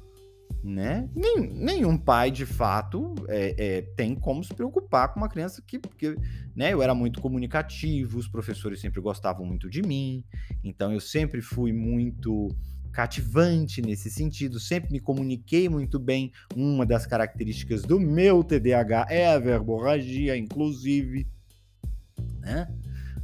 né? 0.67 1.07
Nem, 1.15 1.39
nenhum 1.39 1.97
pai, 1.97 2.29
de 2.29 2.45
fato, 2.45 3.15
é, 3.29 3.55
é, 3.57 3.81
tem 3.95 4.13
como 4.13 4.43
se 4.43 4.53
preocupar 4.53 5.13
com 5.13 5.19
uma 5.21 5.29
criança 5.29 5.63
que, 5.65 5.79
que, 5.79 6.17
né? 6.53 6.73
Eu 6.73 6.83
era 6.83 6.93
muito 6.93 7.21
comunicativo, 7.21 8.19
os 8.19 8.27
professores 8.27 8.81
sempre 8.81 8.99
gostavam 8.99 9.45
muito 9.45 9.69
de 9.69 9.81
mim, 9.81 10.25
então 10.61 10.91
eu 10.91 10.99
sempre 10.99 11.41
fui 11.41 11.71
muito 11.71 12.53
cativante 12.91 13.81
nesse 13.81 14.11
sentido, 14.11 14.59
sempre 14.59 14.91
me 14.91 14.99
comuniquei 14.99 15.69
muito 15.69 15.97
bem. 15.97 16.33
Uma 16.53 16.85
das 16.85 17.05
características 17.05 17.83
do 17.83 17.97
meu 17.97 18.43
TDAH 18.43 19.07
é 19.09 19.27
a 19.27 19.39
verborragia, 19.39 20.35
inclusive. 20.35 21.25
Né? 22.39 22.67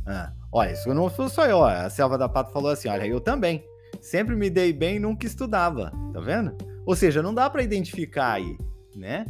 Ah, 0.05 0.31
olha, 0.49 0.71
isso 0.71 0.93
não 0.93 1.09
foi 1.09 1.27
só 1.27 1.45
eu, 1.45 1.61
a 1.61 1.89
Selva 1.89 2.17
da 2.17 2.29
Pato 2.29 2.53
falou 2.53 2.71
assim: 2.71 2.87
olha, 2.87 3.05
eu 3.05 3.19
também. 3.19 3.65
Sempre 4.01 4.35
me 4.35 4.49
dei 4.49 4.73
bem 4.73 4.95
e 4.95 4.99
nunca 4.99 5.25
estudava, 5.25 5.91
tá 6.11 6.19
vendo? 6.19 6.72
Ou 6.85 6.95
seja, 6.95 7.21
não 7.21 7.33
dá 7.33 7.49
para 7.49 7.63
identificar 7.63 8.33
aí, 8.33 8.57
né? 8.95 9.25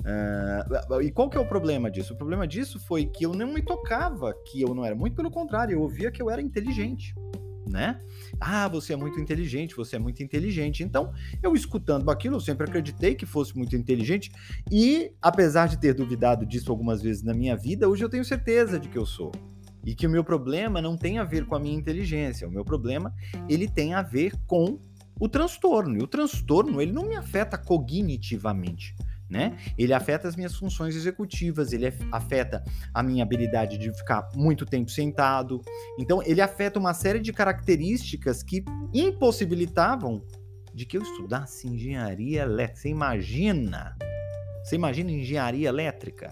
Uh, 0.00 1.02
e 1.02 1.10
qual 1.10 1.28
que 1.28 1.36
é 1.36 1.40
o 1.40 1.46
problema 1.46 1.90
disso? 1.90 2.14
O 2.14 2.16
problema 2.16 2.46
disso 2.46 2.80
foi 2.80 3.04
que 3.04 3.24
eu 3.24 3.34
não 3.34 3.52
me 3.52 3.62
tocava 3.62 4.34
que 4.46 4.62
eu 4.62 4.74
não 4.74 4.84
era. 4.84 4.94
Muito 4.94 5.14
pelo 5.14 5.30
contrário, 5.30 5.74
eu 5.74 5.82
ouvia 5.82 6.10
que 6.10 6.22
eu 6.22 6.30
era 6.30 6.40
inteligente 6.40 7.14
né? 7.70 8.00
Ah, 8.40 8.68
você 8.68 8.92
é 8.92 8.96
muito 8.96 9.20
inteligente, 9.20 9.76
você 9.76 9.96
é 9.96 9.98
muito 9.98 10.22
inteligente. 10.22 10.82
Então, 10.82 11.12
eu 11.42 11.54
escutando 11.54 12.10
aquilo, 12.10 12.36
eu 12.36 12.40
sempre 12.40 12.64
acreditei 12.66 13.14
que 13.14 13.24
fosse 13.24 13.56
muito 13.56 13.76
inteligente 13.76 14.30
e, 14.70 15.12
apesar 15.22 15.68
de 15.68 15.78
ter 15.78 15.94
duvidado 15.94 16.44
disso 16.44 16.70
algumas 16.70 17.00
vezes 17.00 17.22
na 17.22 17.32
minha 17.32 17.56
vida, 17.56 17.88
hoje 17.88 18.04
eu 18.04 18.08
tenho 18.08 18.24
certeza 18.24 18.78
de 18.78 18.88
que 18.88 18.98
eu 18.98 19.06
sou. 19.06 19.30
E 19.86 19.94
que 19.94 20.06
o 20.06 20.10
meu 20.10 20.22
problema 20.22 20.82
não 20.82 20.94
tem 20.94 21.18
a 21.18 21.24
ver 21.24 21.46
com 21.46 21.54
a 21.54 21.58
minha 21.58 21.74
inteligência, 21.74 22.46
o 22.46 22.50
meu 22.50 22.64
problema, 22.64 23.14
ele 23.48 23.66
tem 23.66 23.94
a 23.94 24.02
ver 24.02 24.34
com 24.46 24.78
o 25.20 25.28
transtorno. 25.28 25.98
E 25.98 26.02
o 26.02 26.06
transtorno, 26.06 26.80
ele 26.80 26.92
não 26.92 27.06
me 27.06 27.14
afeta 27.14 27.56
cognitivamente 27.56 28.94
né? 29.30 29.56
Ele 29.78 29.94
afeta 29.94 30.26
as 30.26 30.34
minhas 30.34 30.56
funções 30.56 30.96
executivas, 30.96 31.72
ele 31.72 31.86
afeta 32.10 32.64
a 32.92 33.00
minha 33.00 33.22
habilidade 33.22 33.78
de 33.78 33.92
ficar 33.92 34.28
muito 34.34 34.66
tempo 34.66 34.90
sentado. 34.90 35.62
Então, 35.96 36.20
ele 36.24 36.40
afeta 36.40 36.80
uma 36.80 36.92
série 36.92 37.20
de 37.20 37.32
características 37.32 38.42
que 38.42 38.64
impossibilitavam 38.92 40.20
de 40.74 40.84
que 40.84 40.96
eu 40.96 41.02
estudasse 41.02 41.68
engenharia 41.68 42.42
elétrica. 42.42 42.80
Você 42.80 42.88
imagina? 42.88 43.96
Você 44.64 44.74
imagina 44.74 45.12
engenharia 45.12 45.68
elétrica? 45.68 46.30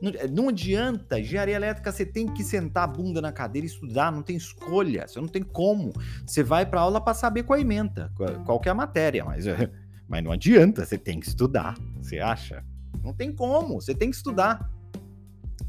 Não, 0.00 0.12
não 0.30 0.48
adianta, 0.48 1.18
engenharia 1.18 1.54
elétrica 1.54 1.90
você 1.90 2.04
tem 2.04 2.26
que 2.26 2.42
sentar 2.42 2.84
a 2.84 2.86
bunda 2.86 3.20
na 3.22 3.32
cadeira 3.32 3.66
e 3.66 3.70
estudar, 3.70 4.12
não 4.12 4.22
tem 4.22 4.36
escolha, 4.36 5.06
você 5.06 5.20
não 5.20 5.28
tem 5.28 5.42
como. 5.42 5.92
Você 6.26 6.42
vai 6.42 6.66
para 6.66 6.80
aula 6.80 7.00
para 7.00 7.14
saber 7.14 7.44
qual 7.44 7.58
emenda, 7.58 8.12
qual, 8.44 8.60
é 8.64 8.68
a 8.68 8.74
matéria, 8.74 9.24
mas 9.24 9.44
Mas 10.06 10.22
não 10.22 10.32
adianta, 10.32 10.84
você 10.84 10.98
tem 10.98 11.18
que 11.18 11.26
estudar. 11.26 11.74
Você 11.96 12.18
acha? 12.18 12.62
Não 13.02 13.14
tem 13.14 13.32
como, 13.32 13.80
você 13.80 13.94
tem 13.94 14.10
que 14.10 14.16
estudar. 14.16 14.70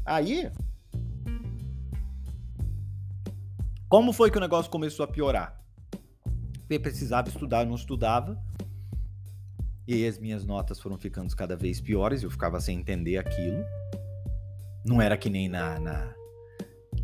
Aí. 0.04 0.50
Como 3.88 4.12
foi 4.12 4.30
que 4.30 4.36
o 4.36 4.40
negócio 4.40 4.70
começou 4.70 5.04
a 5.04 5.08
piorar? 5.08 5.56
porque 6.66 6.80
precisava 6.80 7.28
estudar, 7.28 7.62
eu 7.62 7.66
não 7.66 7.76
estudava. 7.76 8.36
E 9.86 9.94
aí 9.94 10.06
as 10.06 10.18
minhas 10.18 10.44
notas 10.44 10.80
foram 10.80 10.98
ficando 10.98 11.34
cada 11.34 11.56
vez 11.56 11.80
piores, 11.80 12.24
eu 12.24 12.30
ficava 12.30 12.60
sem 12.60 12.80
entender 12.80 13.18
aquilo. 13.18 13.64
Não 14.86 15.02
era 15.02 15.16
que 15.16 15.28
nem 15.28 15.48
na, 15.48 15.80
na, 15.80 16.14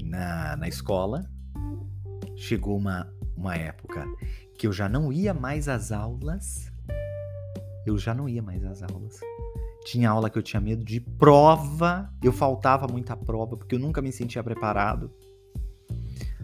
na, 0.04 0.56
na 0.56 0.68
escola. 0.68 1.28
Chegou 2.36 2.76
uma, 2.76 3.12
uma 3.36 3.56
época 3.56 4.06
que 4.56 4.68
eu 4.68 4.72
já 4.72 4.88
não 4.88 5.12
ia 5.12 5.34
mais 5.34 5.68
às 5.68 5.90
aulas. 5.90 6.72
Eu 7.84 7.98
já 7.98 8.14
não 8.14 8.28
ia 8.28 8.40
mais 8.40 8.64
às 8.64 8.84
aulas. 8.84 9.18
Tinha 9.84 10.10
aula 10.10 10.30
que 10.30 10.38
eu 10.38 10.42
tinha 10.44 10.60
medo 10.60 10.84
de 10.84 11.00
prova. 11.00 12.08
Eu 12.22 12.32
faltava 12.32 12.86
muita 12.86 13.16
prova 13.16 13.56
porque 13.56 13.74
eu 13.74 13.80
nunca 13.80 14.00
me 14.00 14.12
sentia 14.12 14.44
preparado. 14.44 15.12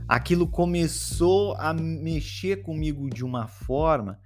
Aquilo 0.09 0.49
começou 0.49 1.55
a 1.55 1.73
mexer 1.73 2.63
comigo 2.63 3.09
de 3.09 3.25
uma 3.25 3.47
forma 3.47 4.19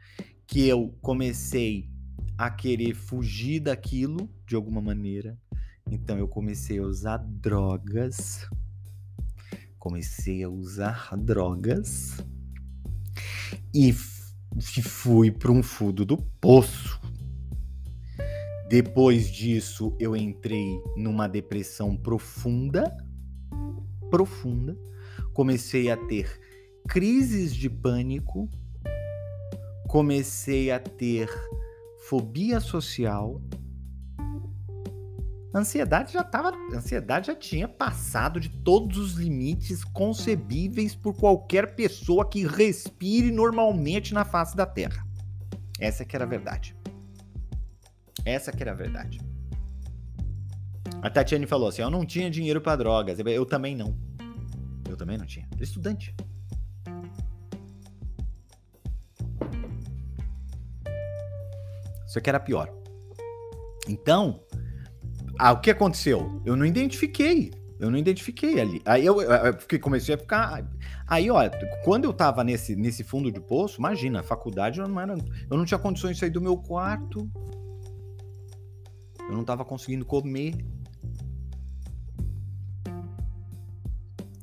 que 0.47 0.67
eu 0.67 0.95
comecei 1.03 1.91
a 2.39 2.49
querer 2.51 2.95
fugir 2.95 3.61
daquilo 3.61 4.31
de 4.47 4.57
alguma 4.57 4.81
maneira. 4.81 5.39
Então 5.93 6.17
eu 6.17 6.27
comecei 6.27 6.79
a 6.79 6.83
usar 6.83 7.19
drogas. 7.19 8.49
Comecei 9.79 10.43
a 10.43 10.49
usar 10.49 11.15
drogas 11.19 12.17
e 13.75 13.93
fui 13.93 15.31
para 15.31 15.53
um 15.53 15.63
fundo 15.63 16.07
do 16.07 16.17
poço. 16.17 16.99
Depois 18.71 19.31
disso, 19.31 19.95
eu 20.01 20.17
entrei 20.17 20.81
numa 20.97 21.29
depressão 21.29 21.95
profunda, 21.95 22.97
profunda. 24.09 24.75
Comecei 25.35 25.91
a 25.91 25.97
ter 26.07 26.41
crises 26.89 27.55
de 27.55 27.69
pânico, 27.69 28.49
comecei 29.87 30.71
a 30.71 30.81
ter 30.81 31.29
fobia 32.09 32.61
social. 32.61 33.43
Ansiedade 35.55 36.13
já 36.13 36.25
tava, 36.25 36.53
ansiedade 36.75 37.27
já 37.27 37.35
tinha 37.35 37.69
passado 37.69 38.41
de 38.41 38.49
todos 38.49 38.99
os 38.99 39.13
limites 39.15 39.85
concebíveis 39.85 40.95
por 40.95 41.15
qualquer 41.15 41.75
pessoa 41.75 42.29
que 42.29 42.47
respire 42.47 43.31
normalmente 43.31 44.15
na 44.15 44.25
face 44.25 44.57
da 44.57 44.67
Terra. 44.67 45.07
Essa 45.79 46.05
que 46.05 46.17
era 46.17 46.25
a 46.25 46.29
verdade. 46.29 46.77
Essa 48.25 48.53
que 48.53 48.63
era 48.63 48.73
a 48.73 48.75
verdade. 48.75 49.21
A 51.03 51.11
Tatiane 51.11 51.47
falou 51.47 51.69
assim: 51.69 51.83
"Eu 51.83 51.91
não 51.91 52.07
tinha 52.07 52.31
dinheiro 52.31 52.61
para 52.61 52.77
drogas". 52.77 53.19
Eu 53.19 53.45
também 53.45 53.75
não. 53.77 53.99
Eu 54.89 54.97
também 54.97 55.19
não 55.19 55.27
tinha. 55.27 55.49
Era 55.53 55.65
estudante. 55.65 56.15
Isso 62.07 62.19
aqui 62.19 62.29
era 62.29 62.39
pior. 62.39 62.71
Então, 63.89 64.41
ah, 65.49 65.53
o 65.53 65.61
que 65.61 65.71
aconteceu? 65.71 66.41
Eu 66.45 66.57
não 66.57 66.65
identifiquei. 66.65 67.53
Eu 67.81 67.91
não 67.91 67.99
identifiquei 67.99 68.61
ali. 68.61 68.81
Aí 68.85 69.05
eu, 69.05 69.21
eu, 69.21 69.81
comecei 69.81 70.15
a 70.15 70.19
ficar. 70.19 70.65
Aí, 71.05 71.29
olha, 71.31 71.51
quando 71.83 72.05
eu 72.05 72.13
tava 72.13 72.45
nesse, 72.45 72.77
nesse 72.77 73.03
fundo 73.03 73.31
de 73.33 73.41
poço, 73.41 73.81
imagina, 73.81 74.21
a 74.21 74.23
faculdade 74.23 74.79
eu 74.79 74.87
não 74.87 75.01
era. 75.01 75.15
Eu 75.51 75.57
não 75.57 75.65
tinha 75.65 75.79
condições 75.79 76.15
de 76.15 76.21
sair 76.21 76.31
do 76.31 76.41
meu 76.41 76.57
quarto. 76.57 77.29
Eu 79.19 79.33
não 79.33 79.43
tava 79.43 79.65
conseguindo 79.65 80.05
comer. 80.05 80.55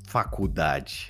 Faculdade 0.06 1.08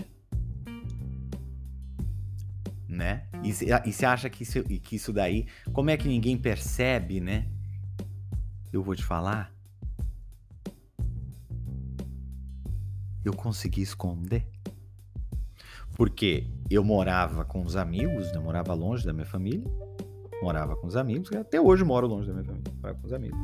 né? 2.88 3.24
E 3.44 3.54
você 3.94 4.06
acha 4.06 4.30
que 4.30 4.44
isso, 4.44 4.64
que 4.64 4.96
isso 4.96 5.14
daí, 5.14 5.46
como 5.72 5.92
é 5.92 5.96
que 5.96 6.08
ninguém 6.08 6.36
percebe, 6.36 7.22
né? 7.22 7.48
Eu 8.74 8.84
vou 8.84 8.96
te 8.96 9.04
falar. 9.06 9.54
Eu 13.24 13.34
consegui 13.34 13.82
esconder. 13.82 14.46
Porque 15.96 16.48
eu 16.70 16.84
morava 16.84 17.44
com 17.44 17.62
os 17.62 17.76
amigos, 17.76 18.28
eu 18.30 18.36
né? 18.36 18.40
morava 18.40 18.74
longe 18.74 19.06
da 19.06 19.12
minha 19.12 19.26
família. 19.26 19.70
Morava 20.42 20.76
com 20.78 20.88
os 20.88 20.96
amigos, 20.96 21.30
até 21.34 21.60
hoje 21.60 21.84
moro 21.84 22.08
longe 22.08 22.28
da 22.28 22.34
minha 22.34 22.46
família, 22.46 22.74
morava 22.78 22.98
com 22.98 23.08
os 23.08 23.12
amigos. 23.12 23.38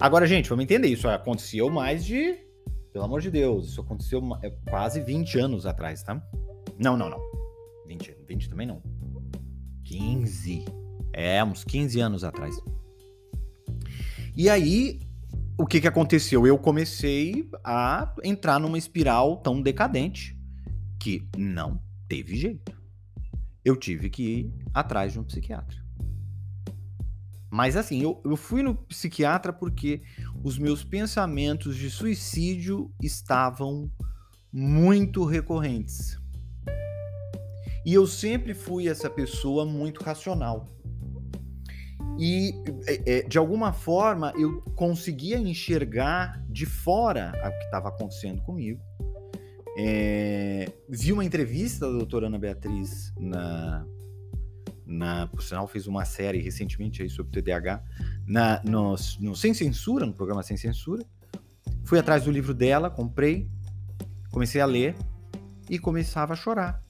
Agora, 0.00 0.26
gente, 0.26 0.48
vamos 0.48 0.64
entender, 0.64 0.88
isso 0.88 1.06
aconteceu 1.06 1.68
mais 1.68 2.02
de, 2.02 2.38
pelo 2.94 3.04
amor 3.04 3.20
de 3.20 3.30
Deus, 3.30 3.68
isso 3.68 3.80
aconteceu 3.82 4.22
é, 4.42 4.48
quase 4.70 5.02
20 5.02 5.38
anos 5.38 5.66
atrás, 5.66 6.02
tá? 6.02 6.22
Não, 6.78 6.96
não, 6.96 7.10
não. 7.10 7.20
20, 7.86 8.16
20 8.26 8.48
também 8.48 8.66
não. 8.66 8.82
15. 9.84 10.64
É, 11.12 11.44
uns 11.44 11.62
15 11.62 12.00
anos 12.00 12.24
atrás. 12.24 12.56
E 14.34 14.48
aí, 14.48 15.00
o 15.60 15.66
que, 15.66 15.78
que 15.78 15.86
aconteceu? 15.86 16.46
Eu 16.46 16.56
comecei 16.56 17.46
a 17.62 18.14
entrar 18.24 18.58
numa 18.58 18.78
espiral 18.78 19.36
tão 19.36 19.60
decadente 19.60 20.34
que 20.98 21.28
não 21.36 21.78
teve 22.08 22.34
jeito. 22.34 22.72
Eu 23.62 23.76
tive 23.76 24.08
que 24.08 24.22
ir 24.22 24.54
atrás 24.72 25.12
de 25.12 25.20
um 25.20 25.22
psiquiatra. 25.22 25.76
Mas 27.50 27.76
assim, 27.76 28.00
eu, 28.00 28.22
eu 28.24 28.38
fui 28.38 28.62
no 28.62 28.74
psiquiatra 28.74 29.52
porque 29.52 30.00
os 30.42 30.58
meus 30.58 30.82
pensamentos 30.82 31.76
de 31.76 31.90
suicídio 31.90 32.90
estavam 33.02 33.90
muito 34.50 35.26
recorrentes. 35.26 36.18
E 37.84 37.92
eu 37.92 38.06
sempre 38.06 38.54
fui 38.54 38.88
essa 38.88 39.10
pessoa 39.10 39.66
muito 39.66 40.02
racional. 40.02 40.66
E, 42.20 42.54
é, 42.86 43.18
é, 43.18 43.22
de 43.22 43.38
alguma 43.38 43.72
forma, 43.72 44.32
eu 44.36 44.60
conseguia 44.76 45.38
enxergar 45.38 46.44
de 46.48 46.66
fora 46.66 47.32
o 47.34 47.58
que 47.58 47.64
estava 47.64 47.88
acontecendo 47.88 48.42
comigo. 48.42 48.78
É, 49.78 50.70
vi 50.86 51.12
uma 51.12 51.24
entrevista 51.24 51.86
da 51.86 51.92
doutora 51.92 52.26
Ana 52.26 52.38
Beatriz 52.38 53.10
na, 53.18 53.86
na, 54.84 55.26
por 55.28 55.42
sinal, 55.42 55.66
fez 55.66 55.86
uma 55.86 56.04
série 56.04 56.42
recentemente 56.42 57.02
aí 57.02 57.08
sobre 57.08 57.40
TDAH, 57.40 57.82
na, 58.26 58.62
no, 58.64 58.94
no, 59.18 59.34
Sem 59.34 59.54
Censura, 59.54 60.04
no 60.04 60.12
programa 60.12 60.42
Sem 60.42 60.58
Censura. 60.58 61.02
Fui 61.84 61.98
atrás 61.98 62.24
do 62.24 62.30
livro 62.30 62.52
dela, 62.52 62.90
comprei, 62.90 63.48
comecei 64.30 64.60
a 64.60 64.66
ler 64.66 64.94
e 65.70 65.78
começava 65.78 66.34
a 66.34 66.36
chorar 66.36 66.84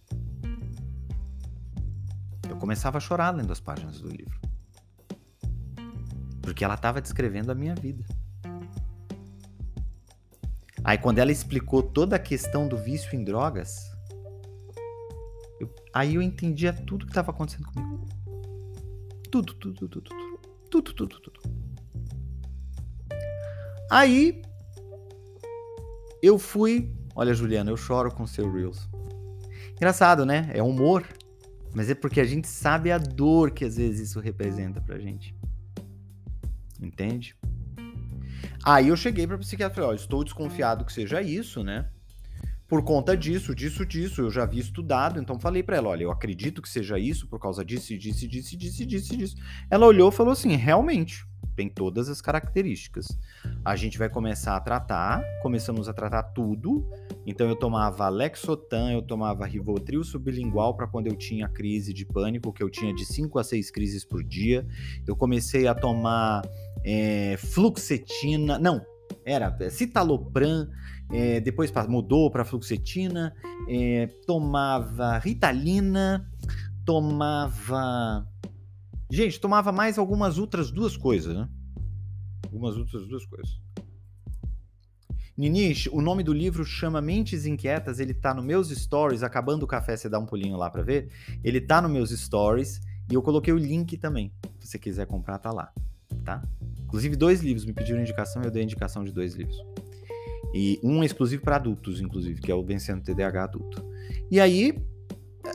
começava 2.61 2.99
a 2.99 3.01
chorar 3.01 3.35
lendo 3.35 3.51
as 3.51 3.59
páginas 3.59 4.01
do 4.01 4.09
livro. 4.09 4.39
Porque 6.51 6.65
ela 6.65 6.75
estava 6.75 7.01
descrevendo 7.01 7.53
a 7.53 7.55
minha 7.55 7.77
vida. 7.77 8.05
Aí, 10.83 10.99
quando 10.99 11.21
ela 11.21 11.31
explicou 11.31 11.81
toda 11.81 12.17
a 12.17 12.19
questão 12.19 12.67
do 12.67 12.77
vício 12.77 13.15
em 13.15 13.23
drogas, 13.23 13.89
eu, 15.61 15.73
aí 15.95 16.17
eu 16.17 16.21
entendia 16.21 16.73
tudo 16.73 17.07
que 17.07 17.13
estava 17.13 17.31
acontecendo 17.31 17.71
comigo. 17.71 18.05
Tudo, 19.31 19.55
tudo, 19.55 19.89
tudo, 19.89 20.01
tudo. 20.01 20.41
Tudo, 20.69 20.93
tudo, 20.93 21.21
tudo. 21.21 21.41
Aí, 23.89 24.43
eu 26.21 26.37
fui. 26.37 26.93
Olha, 27.15 27.33
Juliana, 27.33 27.71
eu 27.71 27.77
choro 27.77 28.11
com 28.11 28.27
seu 28.27 28.53
Reels. 28.53 28.89
Engraçado, 29.77 30.27
né? 30.27 30.51
É 30.53 30.61
humor. 30.61 31.07
Mas 31.73 31.89
é 31.89 31.95
porque 31.95 32.21
a 32.21 32.25
gente 32.25 32.49
sabe 32.49 32.91
a 32.91 32.99
dor 32.99 33.53
que 33.53 33.65
às 33.65 33.77
vezes 33.77 34.11
isso 34.11 34.19
representa 34.19 34.81
pra 34.81 34.99
gente. 34.99 35.39
Entende? 36.81 37.37
Aí 38.65 38.89
eu 38.89 38.97
cheguei 38.97 39.27
pra 39.27 39.39
psiquiatra 39.39 39.73
e 39.73 39.77
falei, 39.77 39.91
ó, 39.91 39.95
estou 39.95 40.25
desconfiado 40.25 40.85
que 40.85 40.93
seja 40.93 41.21
isso, 41.23 41.63
né? 41.63 41.89
Por 42.69 42.85
conta 42.85 43.17
disso, 43.17 43.55
disso, 43.55 43.85
disso, 43.85 44.21
eu 44.21 44.31
já 44.31 44.45
havia 44.45 44.61
estudado, 44.61 45.19
então 45.19 45.41
falei 45.41 45.63
para 45.63 45.77
ela, 45.77 45.89
olha, 45.89 46.05
eu 46.05 46.11
acredito 46.13 46.63
que 46.63 46.69
seja 46.69 46.99
isso 46.99 47.27
por 47.27 47.41
causa 47.41 47.65
disso, 47.65 47.99
disso, 47.99 48.29
disso, 48.29 48.57
disso, 48.57 48.87
disso, 48.87 49.17
disso. 49.17 49.37
Ela 49.69 49.87
olhou 49.87 50.09
e 50.09 50.13
falou 50.13 50.33
assim, 50.33 50.55
realmente, 50.55 51.27
tem 51.57 51.69
todas 51.69 52.09
as 52.09 52.21
características. 52.21 53.07
A 53.65 53.77
gente 53.77 53.99
vai 53.99 54.09
começar 54.09 54.57
a 54.57 54.61
tratar, 54.61 55.23
começamos 55.43 55.89
a 55.89 55.93
tratar 55.93 56.23
tudo. 56.23 56.89
Então 57.27 57.49
eu 57.49 57.57
tomava 57.57 58.09
Lexotan, 58.09 58.93
eu 58.93 59.03
tomava 59.03 59.45
Rivotril 59.47 60.03
sublingual 60.03 60.75
para 60.75 60.87
quando 60.87 61.09
eu 61.09 61.17
tinha 61.17 61.49
crise 61.49 61.93
de 61.93 62.07
pânico, 62.07 62.53
que 62.53 62.63
eu 62.63 62.71
tinha 62.71 62.95
de 62.95 63.05
5 63.05 63.39
a 63.39 63.45
6 63.45 63.71
crises 63.71 64.05
por 64.05 64.25
dia. 64.25 64.67
Eu 65.07 65.15
comecei 65.15 65.67
a 65.67 65.75
tomar 65.75 66.43
é, 66.85 67.37
fluxetina, 67.37 68.59
não, 68.59 68.81
era 69.25 69.55
citalopram, 69.71 70.69
é, 71.13 71.41
depois 71.41 71.73
mudou 71.89 72.31
para 72.31 72.45
fluxetina, 72.45 73.35
é, 73.69 74.07
tomava 74.27 75.19
ritalina, 75.19 76.31
tomava 76.85 78.27
Gente, 79.11 79.41
tomava 79.41 79.73
mais 79.73 79.99
algumas 79.99 80.39
outras 80.39 80.71
duas 80.71 80.97
coisas, 80.97 81.35
né? 81.35 81.49
Algumas 82.45 82.77
outras 82.77 83.09
duas 83.09 83.27
coisas. 83.27 83.61
Ninish, 85.37 85.89
o 85.89 86.01
nome 86.01 86.23
do 86.23 86.33
livro 86.33 86.65
chama 86.65 87.01
Mentes 87.01 87.45
Inquietas, 87.45 87.99
ele 87.99 88.15
tá 88.15 88.33
no 88.33 88.43
meus 88.43 88.69
stories, 88.69 89.25
acabando 89.25 89.65
o 89.65 89.67
café, 89.67 89.97
você 89.97 90.09
dá 90.09 90.19
um 90.19 90.27
pulinho 90.27 90.57
lá 90.57 90.71
para 90.71 90.83
ver. 90.83 91.11
Ele 91.43 91.61
tá 91.61 91.83
no 91.83 91.89
meus 91.89 92.11
stories 92.11 92.81
e 93.11 93.15
eu 93.15 93.23
coloquei 93.23 93.53
o 93.53 93.59
link 93.59 93.97
também. 93.97 94.33
Se 94.61 94.69
você 94.69 94.79
quiser 94.79 95.07
comprar, 95.07 95.39
tá 95.39 95.51
lá, 95.51 95.73
tá? 96.25 96.41
Inclusive 96.91 97.15
dois 97.15 97.41
livros, 97.41 97.65
me 97.65 97.73
pediram 97.73 98.01
indicação, 98.01 98.43
eu 98.43 98.51
dei 98.51 98.63
a 98.63 98.65
indicação 98.65 99.05
de 99.05 99.13
dois 99.13 99.35
livros. 99.35 99.57
E 100.53 100.81
um 100.83 101.05
é 101.05 101.07
exclusivo 101.07 101.41
para 101.41 101.55
adultos, 101.55 102.01
inclusive, 102.01 102.41
que 102.41 102.51
é 102.51 102.55
o 102.55 102.65
Vencendo 102.65 103.01
TDAH 103.01 103.45
Adulto. 103.45 103.85
E 104.29 104.41
aí, 104.41 104.77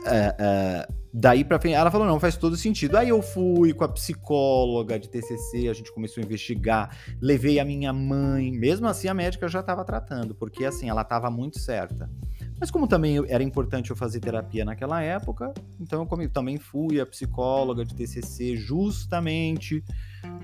é, 0.06 0.34
é, 0.38 0.88
daí 1.12 1.44
pra 1.44 1.60
frente, 1.60 1.74
ela 1.74 1.90
falou: 1.90 2.06
não, 2.06 2.18
faz 2.18 2.38
todo 2.38 2.56
sentido. 2.56 2.96
Aí 2.96 3.10
eu 3.10 3.20
fui 3.20 3.74
com 3.74 3.84
a 3.84 3.88
psicóloga 3.88 4.98
de 4.98 5.10
TCC, 5.10 5.68
a 5.68 5.74
gente 5.74 5.92
começou 5.92 6.22
a 6.22 6.24
investigar, 6.24 6.96
levei 7.20 7.60
a 7.60 7.66
minha 7.66 7.92
mãe, 7.92 8.50
mesmo 8.50 8.86
assim 8.86 9.06
a 9.06 9.12
médica 9.12 9.46
já 9.46 9.60
estava 9.60 9.84
tratando, 9.84 10.34
porque 10.34 10.64
assim, 10.64 10.88
ela 10.88 11.02
estava 11.02 11.30
muito 11.30 11.58
certa. 11.58 12.10
Mas 12.58 12.70
como 12.70 12.88
também 12.88 13.22
era 13.28 13.42
importante 13.42 13.90
eu 13.90 13.96
fazer 13.96 14.18
terapia 14.20 14.64
naquela 14.64 15.02
época, 15.02 15.52
então 15.78 16.08
eu 16.10 16.30
também 16.30 16.56
fui 16.56 16.98
a 16.98 17.04
psicóloga 17.04 17.84
de 17.84 17.94
TCC 17.94 18.56
justamente 18.56 19.84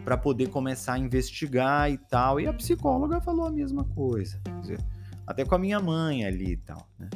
para 0.05 0.17
poder 0.17 0.49
começar 0.49 0.95
a 0.95 0.99
investigar 0.99 1.91
e 1.91 1.99
tal. 1.99 2.41
E 2.41 2.47
a 2.47 2.53
psicóloga 2.53 3.21
falou 3.21 3.47
a 3.47 3.51
mesma 3.51 3.85
coisa, 3.85 4.41
dizer, 4.61 4.79
até 5.27 5.45
com 5.45 5.55
a 5.55 5.59
minha 5.59 5.81
mãe 5.81 6.25
ali 6.25 6.53
e 6.53 6.57
tal, 6.57 6.89
né? 6.99 7.09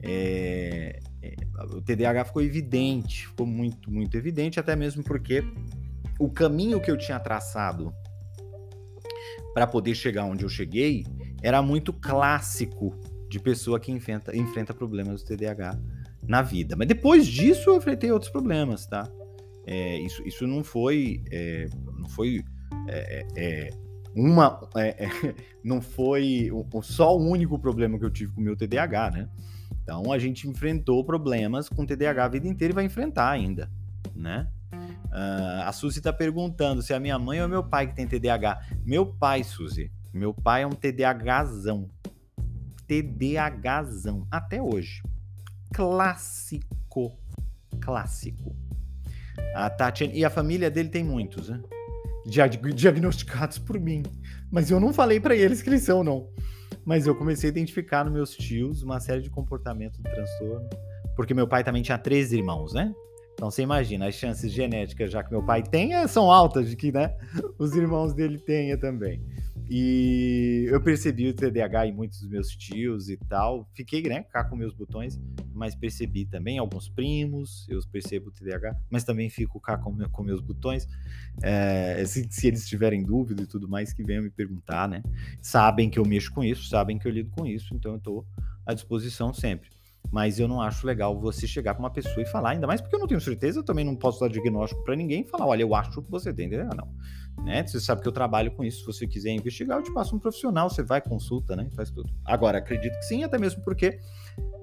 É, 0.00 1.00
é, 1.22 1.34
o 1.74 1.82
TDAH 1.82 2.26
ficou 2.26 2.42
evidente, 2.42 3.26
ficou 3.26 3.46
muito, 3.46 3.90
muito 3.90 4.16
evidente, 4.16 4.60
até 4.60 4.76
mesmo 4.76 5.02
porque 5.02 5.42
o 6.18 6.30
caminho 6.30 6.80
que 6.80 6.90
eu 6.90 6.96
tinha 6.96 7.18
traçado 7.18 7.92
para 9.52 9.66
poder 9.66 9.94
chegar 9.94 10.24
onde 10.24 10.44
eu 10.44 10.48
cheguei 10.48 11.04
era 11.42 11.60
muito 11.60 11.92
clássico 11.92 12.94
de 13.28 13.40
pessoa 13.40 13.78
que 13.78 13.90
enfrenta, 13.90 14.36
enfrenta 14.36 14.72
problemas 14.72 15.22
do 15.22 15.28
TDAH 15.28 15.78
na 16.22 16.42
vida. 16.42 16.76
Mas 16.76 16.88
depois 16.88 17.26
disso 17.26 17.70
eu 17.70 17.76
enfrentei 17.76 18.10
outros 18.10 18.30
problemas, 18.30 18.86
tá? 18.86 19.10
É, 19.66 19.98
isso, 19.98 20.26
isso 20.26 20.46
não 20.46 20.64
foi, 20.64 21.22
é, 21.30 21.66
foi 22.08 22.44
é, 22.88 23.26
é, 23.36 23.68
é 23.68 23.70
uma, 24.14 24.68
não 25.62 25.80
foi 25.80 26.50
só 26.82 27.16
o 27.16 27.22
único 27.22 27.58
problema 27.58 27.98
que 27.98 28.04
eu 28.04 28.10
tive 28.10 28.32
com 28.32 28.40
o 28.40 28.44
meu 28.44 28.56
TDAH, 28.56 29.10
né? 29.10 29.28
Então 29.82 30.12
a 30.12 30.18
gente 30.18 30.48
enfrentou 30.48 31.04
problemas 31.04 31.68
com 31.68 31.86
TDAH 31.86 32.24
a 32.24 32.28
vida 32.28 32.48
inteira 32.48 32.72
e 32.72 32.74
vai 32.74 32.84
enfrentar 32.84 33.30
ainda, 33.30 33.70
né? 34.14 34.48
Uh, 35.06 35.62
a 35.64 35.72
Suzy 35.72 35.98
está 35.98 36.12
perguntando 36.12 36.82
se 36.82 36.92
é 36.92 36.96
a 36.96 37.00
minha 37.00 37.18
mãe 37.18 37.40
ou 37.40 37.48
meu 37.48 37.64
pai 37.64 37.86
que 37.86 37.94
tem 37.94 38.06
TDAH. 38.06 38.60
Meu 38.84 39.06
pai, 39.06 39.42
Suzy. 39.42 39.90
Meu 40.12 40.34
pai 40.34 40.62
é 40.62 40.66
um 40.66 40.72
TDAHzão. 40.72 41.88
TDAHzão. 42.86 44.26
Até 44.30 44.60
hoje. 44.60 45.02
Clássico. 45.72 47.18
Clássico. 47.80 48.54
A 49.54 49.70
Tatiana, 49.70 50.12
e 50.12 50.24
a 50.24 50.30
família 50.30 50.70
dele 50.70 50.88
tem 50.88 51.02
muitos, 51.02 51.48
né? 51.48 51.62
Diagnosticados 52.26 53.58
por 53.58 53.78
mim. 53.78 54.02
Mas 54.50 54.70
eu 54.70 54.80
não 54.80 54.92
falei 54.92 55.20
para 55.20 55.34
eles 55.34 55.62
que 55.62 55.68
eles 55.68 55.82
são, 55.82 56.02
não. 56.02 56.28
Mas 56.84 57.06
eu 57.06 57.14
comecei 57.14 57.48
a 57.48 57.52
identificar 57.52 58.04
nos 58.04 58.12
meus 58.12 58.36
tios 58.36 58.82
uma 58.82 59.00
série 59.00 59.22
de 59.22 59.30
comportamentos 59.30 59.98
do 59.98 60.04
transtorno. 60.04 60.68
Porque 61.16 61.34
meu 61.34 61.48
pai 61.48 61.64
também 61.64 61.82
tinha 61.82 61.98
três 61.98 62.32
irmãos, 62.32 62.72
né? 62.72 62.94
Então 63.34 63.50
você 63.50 63.62
imagina, 63.62 64.08
as 64.08 64.14
chances 64.14 64.50
genéticas, 64.50 65.12
já 65.12 65.22
que 65.22 65.30
meu 65.30 65.42
pai 65.44 65.62
tem, 65.62 65.92
são 66.08 66.30
altas 66.30 66.68
de 66.68 66.74
que 66.74 66.90
né, 66.90 67.14
os 67.56 67.74
irmãos 67.76 68.12
dele 68.12 68.36
tenham 68.36 68.76
também. 68.78 69.22
E 69.70 70.66
eu 70.68 70.80
percebi 70.80 71.28
o 71.28 71.34
TDAH 71.34 71.88
em 71.88 71.92
muitos 71.92 72.20
dos 72.20 72.28
meus 72.28 72.48
tios 72.48 73.10
e 73.10 73.16
tal. 73.16 73.68
Fiquei, 73.74 74.02
né, 74.02 74.22
cá 74.22 74.42
com 74.42 74.56
meus 74.56 74.72
botões, 74.72 75.20
mas 75.52 75.74
percebi 75.74 76.24
também 76.24 76.58
alguns 76.58 76.88
primos, 76.88 77.66
eu 77.68 77.78
percebo 77.92 78.28
o 78.28 78.32
TDAH, 78.32 78.76
mas 78.88 79.04
também 79.04 79.28
fico 79.28 79.60
cá 79.60 79.76
com, 79.76 79.92
meu, 79.92 80.08
com 80.08 80.22
meus 80.22 80.40
botões. 80.40 80.88
É, 81.42 82.02
se, 82.06 82.26
se, 82.30 82.46
eles 82.46 82.66
tiverem 82.66 83.02
dúvida 83.02 83.42
e 83.42 83.46
tudo 83.46 83.68
mais, 83.68 83.92
que 83.92 84.02
venham 84.02 84.22
me 84.22 84.30
perguntar, 84.30 84.88
né? 84.88 85.02
Sabem 85.42 85.90
que 85.90 85.98
eu 85.98 86.04
mexo 86.06 86.32
com 86.32 86.42
isso, 86.42 86.68
sabem 86.68 86.98
que 86.98 87.06
eu 87.06 87.12
lido 87.12 87.30
com 87.30 87.46
isso, 87.46 87.74
então 87.74 87.92
eu 87.92 87.98
estou 87.98 88.26
à 88.64 88.72
disposição 88.72 89.34
sempre. 89.34 89.68
Mas 90.10 90.38
eu 90.38 90.48
não 90.48 90.62
acho 90.62 90.86
legal 90.86 91.18
você 91.20 91.46
chegar 91.46 91.74
para 91.74 91.82
uma 91.82 91.90
pessoa 91.90 92.22
e 92.22 92.26
falar, 92.26 92.50
ainda 92.50 92.66
mais 92.66 92.80
porque 92.80 92.96
eu 92.96 93.00
não 93.00 93.06
tenho 93.06 93.20
certeza, 93.20 93.58
eu 93.58 93.64
também 93.64 93.84
não 93.84 93.94
posso 93.94 94.20
dar 94.20 94.28
diagnóstico 94.28 94.82
para 94.82 94.96
ninguém 94.96 95.20
e 95.20 95.24
falar, 95.24 95.46
olha, 95.46 95.62
eu 95.62 95.74
acho 95.74 96.02
que 96.02 96.10
você 96.10 96.32
tem, 96.32 96.46
entendeu? 96.46 96.70
Não. 96.74 96.88
Né? 97.44 97.66
Você 97.66 97.80
sabe 97.80 98.02
que 98.02 98.08
eu 98.08 98.12
trabalho 98.12 98.50
com 98.50 98.64
isso. 98.64 98.80
Se 98.80 98.86
você 98.86 99.06
quiser 99.06 99.30
investigar, 99.32 99.78
eu 99.78 99.82
te 99.82 99.92
passo 99.92 100.14
um 100.14 100.18
profissional, 100.18 100.68
você 100.68 100.82
vai, 100.82 101.00
consulta, 101.00 101.56
né? 101.56 101.68
Faz 101.74 101.90
tudo. 101.90 102.10
Agora, 102.24 102.58
acredito 102.58 102.98
que 102.98 103.04
sim, 103.04 103.24
até 103.24 103.38
mesmo 103.38 103.62
porque 103.62 103.98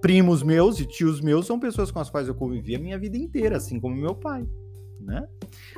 primos 0.02 0.44
meus 0.44 0.80
e 0.80 0.86
tios 0.86 1.22
meus 1.22 1.48
são 1.48 1.60
pessoas 1.60 1.90
com 1.90 2.00
as 2.00 2.10
quais 2.10 2.28
eu 2.28 2.36
convivi 2.36 2.76
a 2.76 2.80
minha 2.80 2.98
vida 2.98 3.18
inteira, 3.18 3.58
assim 3.58 3.80
como 3.80 3.96
meu 3.96 4.14
pai. 4.14 4.46
Né? 5.00 5.28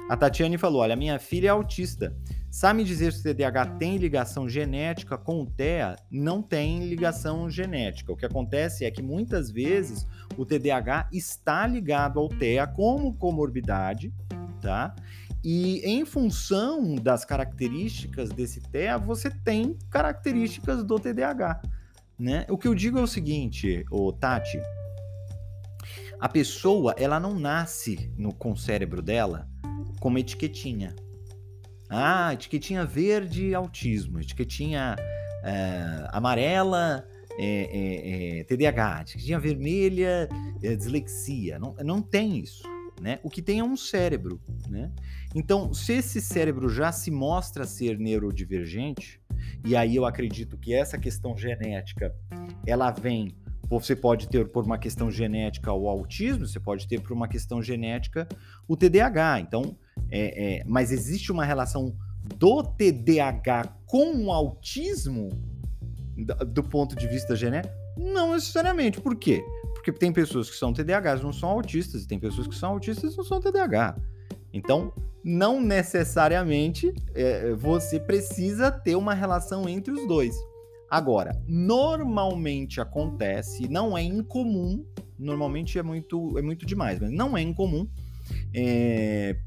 A 0.09 0.15
Tatiane 0.15 0.57
falou: 0.57 0.81
olha, 0.81 0.95
minha 0.95 1.19
filha 1.19 1.47
é 1.47 1.51
autista. 1.51 2.15
Sabe 2.49 2.77
me 2.77 2.83
dizer 2.83 3.11
se 3.11 3.19
o 3.19 3.23
TDAH 3.23 3.65
tem 3.77 3.97
ligação 3.97 4.47
genética 4.47 5.17
com 5.17 5.41
o 5.41 5.45
TEA? 5.45 5.95
Não 6.09 6.41
tem 6.41 6.87
ligação 6.87 7.49
genética. 7.49 8.11
O 8.11 8.15
que 8.15 8.25
acontece 8.25 8.85
é 8.85 8.91
que 8.91 9.01
muitas 9.01 9.51
vezes 9.51 10.07
o 10.37 10.45
TDAH 10.45 11.09
está 11.11 11.67
ligado 11.67 12.19
ao 12.19 12.29
TEA 12.29 12.65
como 12.65 13.13
comorbidade, 13.13 14.13
tá? 14.61 14.95
E 15.43 15.79
em 15.85 16.05
função 16.05 16.95
das 16.95 17.23
características 17.23 18.29
desse 18.29 18.61
TEA, 18.61 18.97
você 18.97 19.29
tem 19.29 19.77
características 19.89 20.83
do 20.83 20.99
TDAH. 20.99 21.61
Né? 22.17 22.45
O 22.49 22.57
que 22.57 22.67
eu 22.67 22.73
digo 22.73 22.97
é 22.97 23.01
o 23.01 23.07
seguinte, 23.07 23.85
o 23.91 24.11
Tati, 24.11 24.59
a 26.19 26.27
pessoa 26.27 26.95
ela 26.97 27.19
não 27.19 27.39
nasce 27.39 28.11
no 28.17 28.33
com 28.33 28.53
o 28.53 28.57
cérebro 28.57 29.01
dela 29.01 29.47
com 29.99 30.09
uma 30.09 30.19
etiquetinha. 30.19 30.95
Ah, 31.89 32.33
etiquetinha 32.33 32.85
verde, 32.85 33.53
autismo. 33.53 34.19
Etiquetinha 34.19 34.95
é, 35.43 36.07
amarela, 36.11 37.07
é, 37.39 38.39
é, 38.39 38.43
TDAH. 38.43 39.01
Etiquetinha 39.01 39.39
vermelha, 39.39 40.27
dislexia. 40.59 41.59
Não, 41.59 41.75
não 41.83 42.01
tem 42.01 42.39
isso. 42.39 42.63
Né? 42.99 43.19
O 43.23 43.29
que 43.29 43.41
tem 43.41 43.59
é 43.59 43.63
um 43.63 43.77
cérebro, 43.77 44.41
né? 44.67 44.91
Então, 45.35 45.71
se 45.71 45.93
esse 45.93 46.19
cérebro 46.19 46.67
já 46.67 46.91
se 46.91 47.11
mostra 47.11 47.65
ser 47.65 47.99
neurodivergente, 47.99 49.21
e 49.63 49.75
aí 49.75 49.95
eu 49.95 50.05
acredito 50.05 50.57
que 50.57 50.73
essa 50.73 50.97
questão 50.97 51.37
genética, 51.37 52.15
ela 52.65 52.89
vem, 52.89 53.35
você 53.69 53.95
pode 53.95 54.27
ter 54.29 54.47
por 54.47 54.65
uma 54.65 54.79
questão 54.79 55.11
genética 55.11 55.71
o 55.71 55.87
autismo, 55.87 56.47
você 56.47 56.59
pode 56.59 56.87
ter 56.87 56.99
por 56.99 57.11
uma 57.11 57.27
questão 57.27 57.61
genética 57.61 58.27
o 58.67 58.75
TDAH. 58.75 59.41
Então, 59.41 59.77
é, 60.09 60.59
é, 60.59 60.63
mas 60.65 60.91
existe 60.91 61.31
uma 61.31 61.45
relação 61.45 61.95
do 62.35 62.63
TDAH 62.63 63.77
com 63.85 64.25
o 64.25 64.31
autismo 64.31 65.29
do 66.47 66.63
ponto 66.63 66.95
de 66.95 67.07
vista 67.07 67.35
genético? 67.35 67.75
Não 67.97 68.33
necessariamente. 68.33 68.99
Por 69.01 69.15
quê? 69.15 69.43
Porque 69.91 69.99
tem 69.99 70.11
pessoas 70.11 70.49
que 70.49 70.55
são 70.57 70.73
TDAHs 70.73 71.21
não 71.23 71.31
são 71.31 71.49
autistas, 71.49 72.03
e 72.03 72.07
tem 72.07 72.19
pessoas 72.19 72.45
que 72.45 72.55
são 72.55 72.71
autistas 72.71 73.13
e 73.13 73.17
não 73.17 73.23
são 73.23 73.39
TDAH. 73.39 73.97
Então, 74.51 74.91
não 75.23 75.61
necessariamente 75.61 76.93
é, 77.15 77.53
você 77.53 77.97
precisa 77.99 78.69
ter 78.69 78.95
uma 78.95 79.13
relação 79.13 79.67
entre 79.67 79.93
os 79.93 80.05
dois. 80.05 80.35
Agora, 80.89 81.41
normalmente 81.47 82.81
acontece, 82.81 83.69
não 83.69 83.97
é 83.97 84.01
incomum, 84.01 84.85
normalmente 85.17 85.79
é 85.79 85.83
muito, 85.83 86.37
é 86.37 86.41
muito 86.41 86.65
demais, 86.65 86.99
mas 86.99 87.11
não 87.11 87.37
é 87.37 87.41
incomum 87.41 87.87
é, 88.53 89.37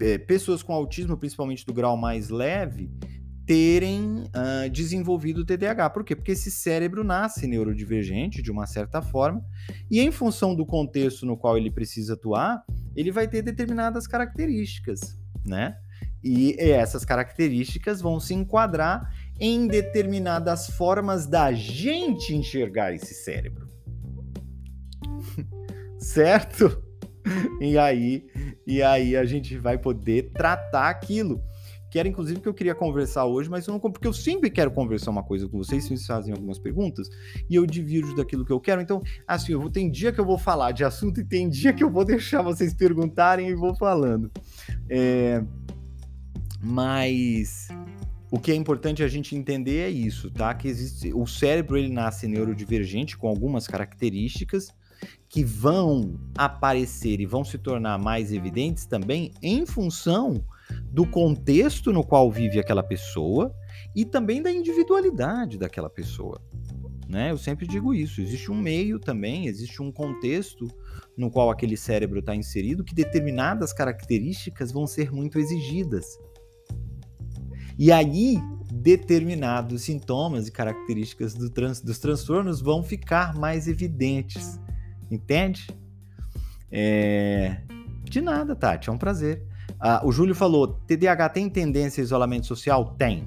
é, 0.00 0.18
pessoas 0.18 0.62
com 0.62 0.72
autismo, 0.72 1.18
principalmente 1.18 1.66
do 1.66 1.74
grau 1.74 1.98
mais 1.98 2.30
leve, 2.30 2.90
terem 3.46 4.24
uh, 4.28 4.70
desenvolvido 4.70 5.38
o 5.40 5.44
TDAH. 5.44 5.90
Por 5.90 6.04
quê? 6.04 6.14
Porque 6.14 6.32
esse 6.32 6.50
cérebro 6.50 7.02
nasce 7.02 7.46
neurodivergente 7.46 8.42
de 8.42 8.50
uma 8.50 8.66
certa 8.66 9.02
forma, 9.02 9.44
e 9.90 10.00
em 10.00 10.10
função 10.10 10.54
do 10.54 10.64
contexto 10.64 11.26
no 11.26 11.36
qual 11.36 11.56
ele 11.56 11.70
precisa 11.70 12.14
atuar, 12.14 12.64
ele 12.94 13.10
vai 13.10 13.26
ter 13.26 13.42
determinadas 13.42 14.06
características, 14.06 15.18
né? 15.44 15.76
E 16.22 16.54
essas 16.58 17.04
características 17.04 18.00
vão 18.00 18.20
se 18.20 18.32
enquadrar 18.32 19.12
em 19.40 19.66
determinadas 19.66 20.68
formas 20.68 21.26
da 21.26 21.52
gente 21.52 22.34
enxergar 22.34 22.94
esse 22.94 23.12
cérebro. 23.12 23.68
certo? 25.98 26.80
E 27.60 27.76
aí, 27.76 28.24
e 28.66 28.82
aí 28.82 29.16
a 29.16 29.24
gente 29.24 29.56
vai 29.56 29.78
poder 29.78 30.30
tratar 30.32 30.88
aquilo 30.88 31.42
que 31.92 31.98
era 31.98 32.08
inclusive 32.08 32.40
que 32.40 32.48
eu 32.48 32.54
queria 32.54 32.74
conversar 32.74 33.26
hoje, 33.26 33.50
mas 33.50 33.66
eu 33.66 33.72
não 33.72 33.78
porque 33.78 34.08
eu 34.08 34.14
sempre 34.14 34.48
quero 34.48 34.70
conversar 34.70 35.10
uma 35.10 35.22
coisa 35.22 35.46
com 35.46 35.58
vocês, 35.58 35.84
vocês 35.84 36.06
fazem 36.06 36.32
algumas 36.32 36.58
perguntas 36.58 37.06
e 37.50 37.54
eu 37.54 37.66
divirjo 37.66 38.16
daquilo 38.16 38.46
que 38.46 38.50
eu 38.50 38.58
quero. 38.58 38.80
Então, 38.80 39.02
assim, 39.28 39.52
eu 39.52 39.60
vou 39.60 39.68
tem 39.68 39.90
dia 39.90 40.10
que 40.10 40.18
eu 40.18 40.24
vou 40.24 40.38
falar 40.38 40.72
de 40.72 40.84
assunto 40.84 41.20
e 41.20 41.24
tem 41.24 41.50
dia 41.50 41.70
que 41.70 41.84
eu 41.84 41.90
vou 41.90 42.02
deixar 42.06 42.40
vocês 42.40 42.72
perguntarem 42.72 43.50
e 43.50 43.54
vou 43.54 43.74
falando. 43.74 44.30
É, 44.88 45.44
mas 46.62 47.68
o 48.30 48.40
que 48.40 48.50
é 48.50 48.54
importante 48.54 49.02
a 49.02 49.08
gente 49.08 49.36
entender 49.36 49.80
é 49.80 49.90
isso, 49.90 50.30
tá? 50.30 50.54
Que 50.54 50.68
existe 50.68 51.12
o 51.12 51.26
cérebro 51.26 51.76
ele 51.76 51.92
nasce 51.92 52.26
neurodivergente 52.26 53.18
com 53.18 53.28
algumas 53.28 53.66
características 53.66 54.68
que 55.28 55.44
vão 55.44 56.18
aparecer 56.38 57.20
e 57.20 57.26
vão 57.26 57.44
se 57.44 57.58
tornar 57.58 57.98
mais 57.98 58.32
evidentes 58.32 58.86
também 58.86 59.30
em 59.42 59.66
função 59.66 60.42
do 60.84 61.06
contexto 61.06 61.92
no 61.92 62.04
qual 62.04 62.30
vive 62.30 62.58
aquela 62.58 62.82
pessoa 62.82 63.54
e 63.94 64.04
também 64.04 64.42
da 64.42 64.50
individualidade 64.50 65.58
daquela 65.58 65.90
pessoa. 65.90 66.40
Né? 67.08 67.30
Eu 67.30 67.36
sempre 67.36 67.66
digo 67.66 67.92
isso. 67.92 68.20
Existe 68.20 68.50
um 68.50 68.54
meio 68.54 68.98
também, 68.98 69.46
existe 69.46 69.82
um 69.82 69.92
contexto 69.92 70.66
no 71.16 71.30
qual 71.30 71.50
aquele 71.50 71.76
cérebro 71.76 72.20
está 72.20 72.34
inserido 72.34 72.84
que 72.84 72.94
determinadas 72.94 73.72
características 73.72 74.72
vão 74.72 74.86
ser 74.86 75.12
muito 75.12 75.38
exigidas. 75.38 76.18
E 77.78 77.90
aí, 77.90 78.38
determinados 78.72 79.82
sintomas 79.82 80.48
e 80.48 80.52
características 80.52 81.34
do 81.34 81.50
trans, 81.50 81.80
dos 81.80 81.98
transtornos 81.98 82.60
vão 82.60 82.82
ficar 82.82 83.34
mais 83.34 83.68
evidentes. 83.68 84.58
Entende? 85.10 85.66
É... 86.70 87.60
De 88.04 88.20
nada, 88.20 88.56
Tati, 88.56 88.88
é 88.88 88.92
um 88.92 88.98
prazer. 88.98 89.46
Ah, 89.84 90.00
o 90.04 90.12
Júlio 90.12 90.34
falou: 90.34 90.68
TDAH 90.86 91.28
tem 91.30 91.50
tendência 91.50 92.00
a 92.00 92.04
isolamento 92.04 92.46
social? 92.46 92.94
Tem. 92.96 93.26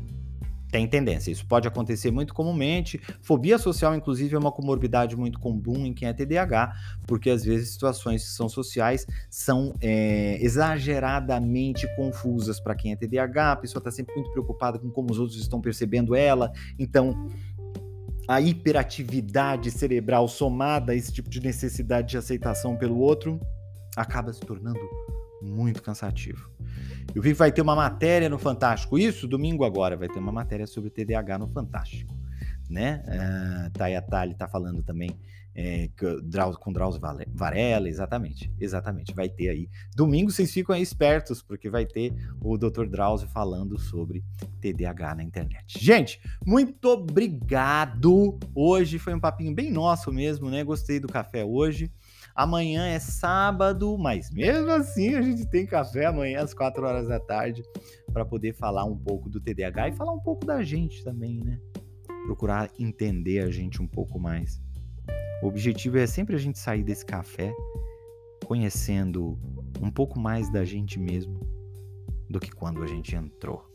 Tem 0.71 0.87
tendência. 0.87 1.31
Isso 1.31 1.45
pode 1.45 1.67
acontecer 1.67 2.11
muito 2.11 2.33
comumente. 2.33 2.99
Fobia 3.21 3.57
social, 3.57 3.93
inclusive, 3.93 4.35
é 4.35 4.39
uma 4.39 4.51
comorbidade 4.51 5.15
muito 5.15 5.39
comum 5.39 5.85
em 5.85 5.93
quem 5.93 6.07
é 6.07 6.13
TDAH, 6.13 6.73
porque 7.05 7.29
às 7.29 7.43
vezes 7.43 7.71
situações 7.73 8.23
que 8.23 8.29
são 8.29 8.49
sociais 8.49 9.05
são 9.29 9.73
é, 9.81 10.37
exageradamente 10.41 11.87
confusas 11.95 12.59
para 12.59 12.73
quem 12.73 12.93
é 12.93 12.95
TDAH. 12.95 13.51
A 13.51 13.55
pessoa 13.57 13.79
está 13.79 13.91
sempre 13.91 14.15
muito 14.15 14.31
preocupada 14.31 14.79
com 14.79 14.89
como 14.89 15.11
os 15.11 15.19
outros 15.19 15.39
estão 15.39 15.61
percebendo 15.61 16.15
ela. 16.15 16.51
Então, 16.79 17.27
a 18.27 18.41
hiperatividade 18.41 19.71
cerebral 19.71 20.27
somada 20.27 20.93
a 20.93 20.95
esse 20.95 21.11
tipo 21.11 21.29
de 21.29 21.41
necessidade 21.41 22.09
de 22.09 22.17
aceitação 22.17 22.75
pelo 22.75 22.97
outro 22.97 23.39
acaba 23.95 24.33
se 24.33 24.41
tornando 24.41 24.79
muito 25.45 25.81
cansativo. 25.81 26.49
Eu 27.13 27.21
vi 27.21 27.31
que 27.31 27.39
vai 27.39 27.51
ter 27.51 27.61
uma 27.61 27.75
matéria 27.75 28.27
no 28.27 28.37
Fantástico, 28.37 28.97
isso 28.97 29.27
domingo 29.27 29.63
agora 29.63 29.95
vai 29.95 30.09
ter 30.09 30.19
uma 30.19 30.31
matéria 30.31 30.67
sobre 30.67 30.89
TDAH 30.89 31.37
no 31.37 31.47
Fantástico, 31.47 32.13
né? 32.69 33.03
Uh, 33.07 33.69
Thay 33.71 33.95
Atali 33.95 34.33
está 34.33 34.47
falando 34.47 34.83
também 34.83 35.15
é, 35.55 35.89
com 36.59 36.73
Drauzio 36.73 36.99
Varela, 37.33 37.87
exatamente, 37.87 38.51
exatamente, 38.59 39.15
vai 39.15 39.29
ter 39.29 39.47
aí. 39.47 39.69
Domingo 39.95 40.29
vocês 40.29 40.51
ficam 40.51 40.75
aí 40.75 40.81
espertos, 40.81 41.41
porque 41.41 41.69
vai 41.69 41.85
ter 41.85 42.13
o 42.41 42.57
Dr. 42.57 42.85
Drauzio 42.87 43.29
falando 43.29 43.79
sobre 43.79 44.21
TDAH 44.59 45.15
na 45.15 45.23
internet. 45.23 45.79
Gente, 45.79 46.19
muito 46.45 46.89
obrigado! 46.89 48.37
Hoje 48.53 48.99
foi 48.99 49.13
um 49.13 49.19
papinho 49.19 49.55
bem 49.55 49.71
nosso 49.71 50.11
mesmo, 50.11 50.49
né? 50.49 50.61
Gostei 50.63 50.99
do 50.99 51.07
café 51.07 51.45
hoje. 51.45 51.89
Amanhã 52.35 52.85
é 52.85 52.99
sábado, 52.99 53.97
mas 53.97 54.29
mesmo 54.29 54.69
assim 54.69 55.15
a 55.15 55.21
gente 55.21 55.45
tem 55.45 55.65
café 55.65 56.07
amanhã 56.07 56.41
às 56.41 56.53
4 56.53 56.85
horas 56.85 57.07
da 57.07 57.17
tarde 57.17 57.63
para 58.11 58.25
poder 58.25 58.53
falar 58.53 58.83
um 58.83 58.97
pouco 58.97 59.29
do 59.29 59.39
TDAH 59.39 59.89
e 59.89 59.93
falar 59.93 60.11
um 60.11 60.19
pouco 60.19 60.45
da 60.45 60.61
gente 60.61 61.01
também, 61.01 61.41
né? 61.41 61.57
Procurar 62.25 62.69
entender 62.77 63.39
a 63.39 63.49
gente 63.49 63.81
um 63.81 63.87
pouco 63.87 64.19
mais. 64.19 64.61
O 65.41 65.47
objetivo 65.47 65.97
é 65.97 66.05
sempre 66.05 66.35
a 66.35 66.39
gente 66.39 66.59
sair 66.59 66.83
desse 66.83 67.05
café 67.05 67.53
conhecendo 68.45 69.39
um 69.81 69.89
pouco 69.89 70.19
mais 70.19 70.51
da 70.51 70.65
gente 70.65 70.99
mesmo 70.99 71.39
do 72.29 72.39
que 72.39 72.51
quando 72.51 72.83
a 72.83 72.87
gente 72.87 73.15
entrou. 73.15 73.65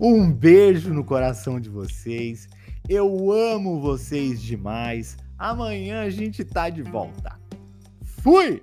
Um 0.00 0.32
beijo 0.32 0.94
no 0.94 1.04
coração 1.04 1.58
de 1.58 1.68
vocês. 1.68 2.48
Eu 2.88 3.30
amo 3.30 3.80
vocês 3.80 4.40
demais. 4.40 5.18
Amanhã 5.38 6.00
a 6.04 6.10
gente 6.10 6.42
tá 6.42 6.70
de 6.70 6.82
volta. 6.82 7.38
Fui! 8.02 8.62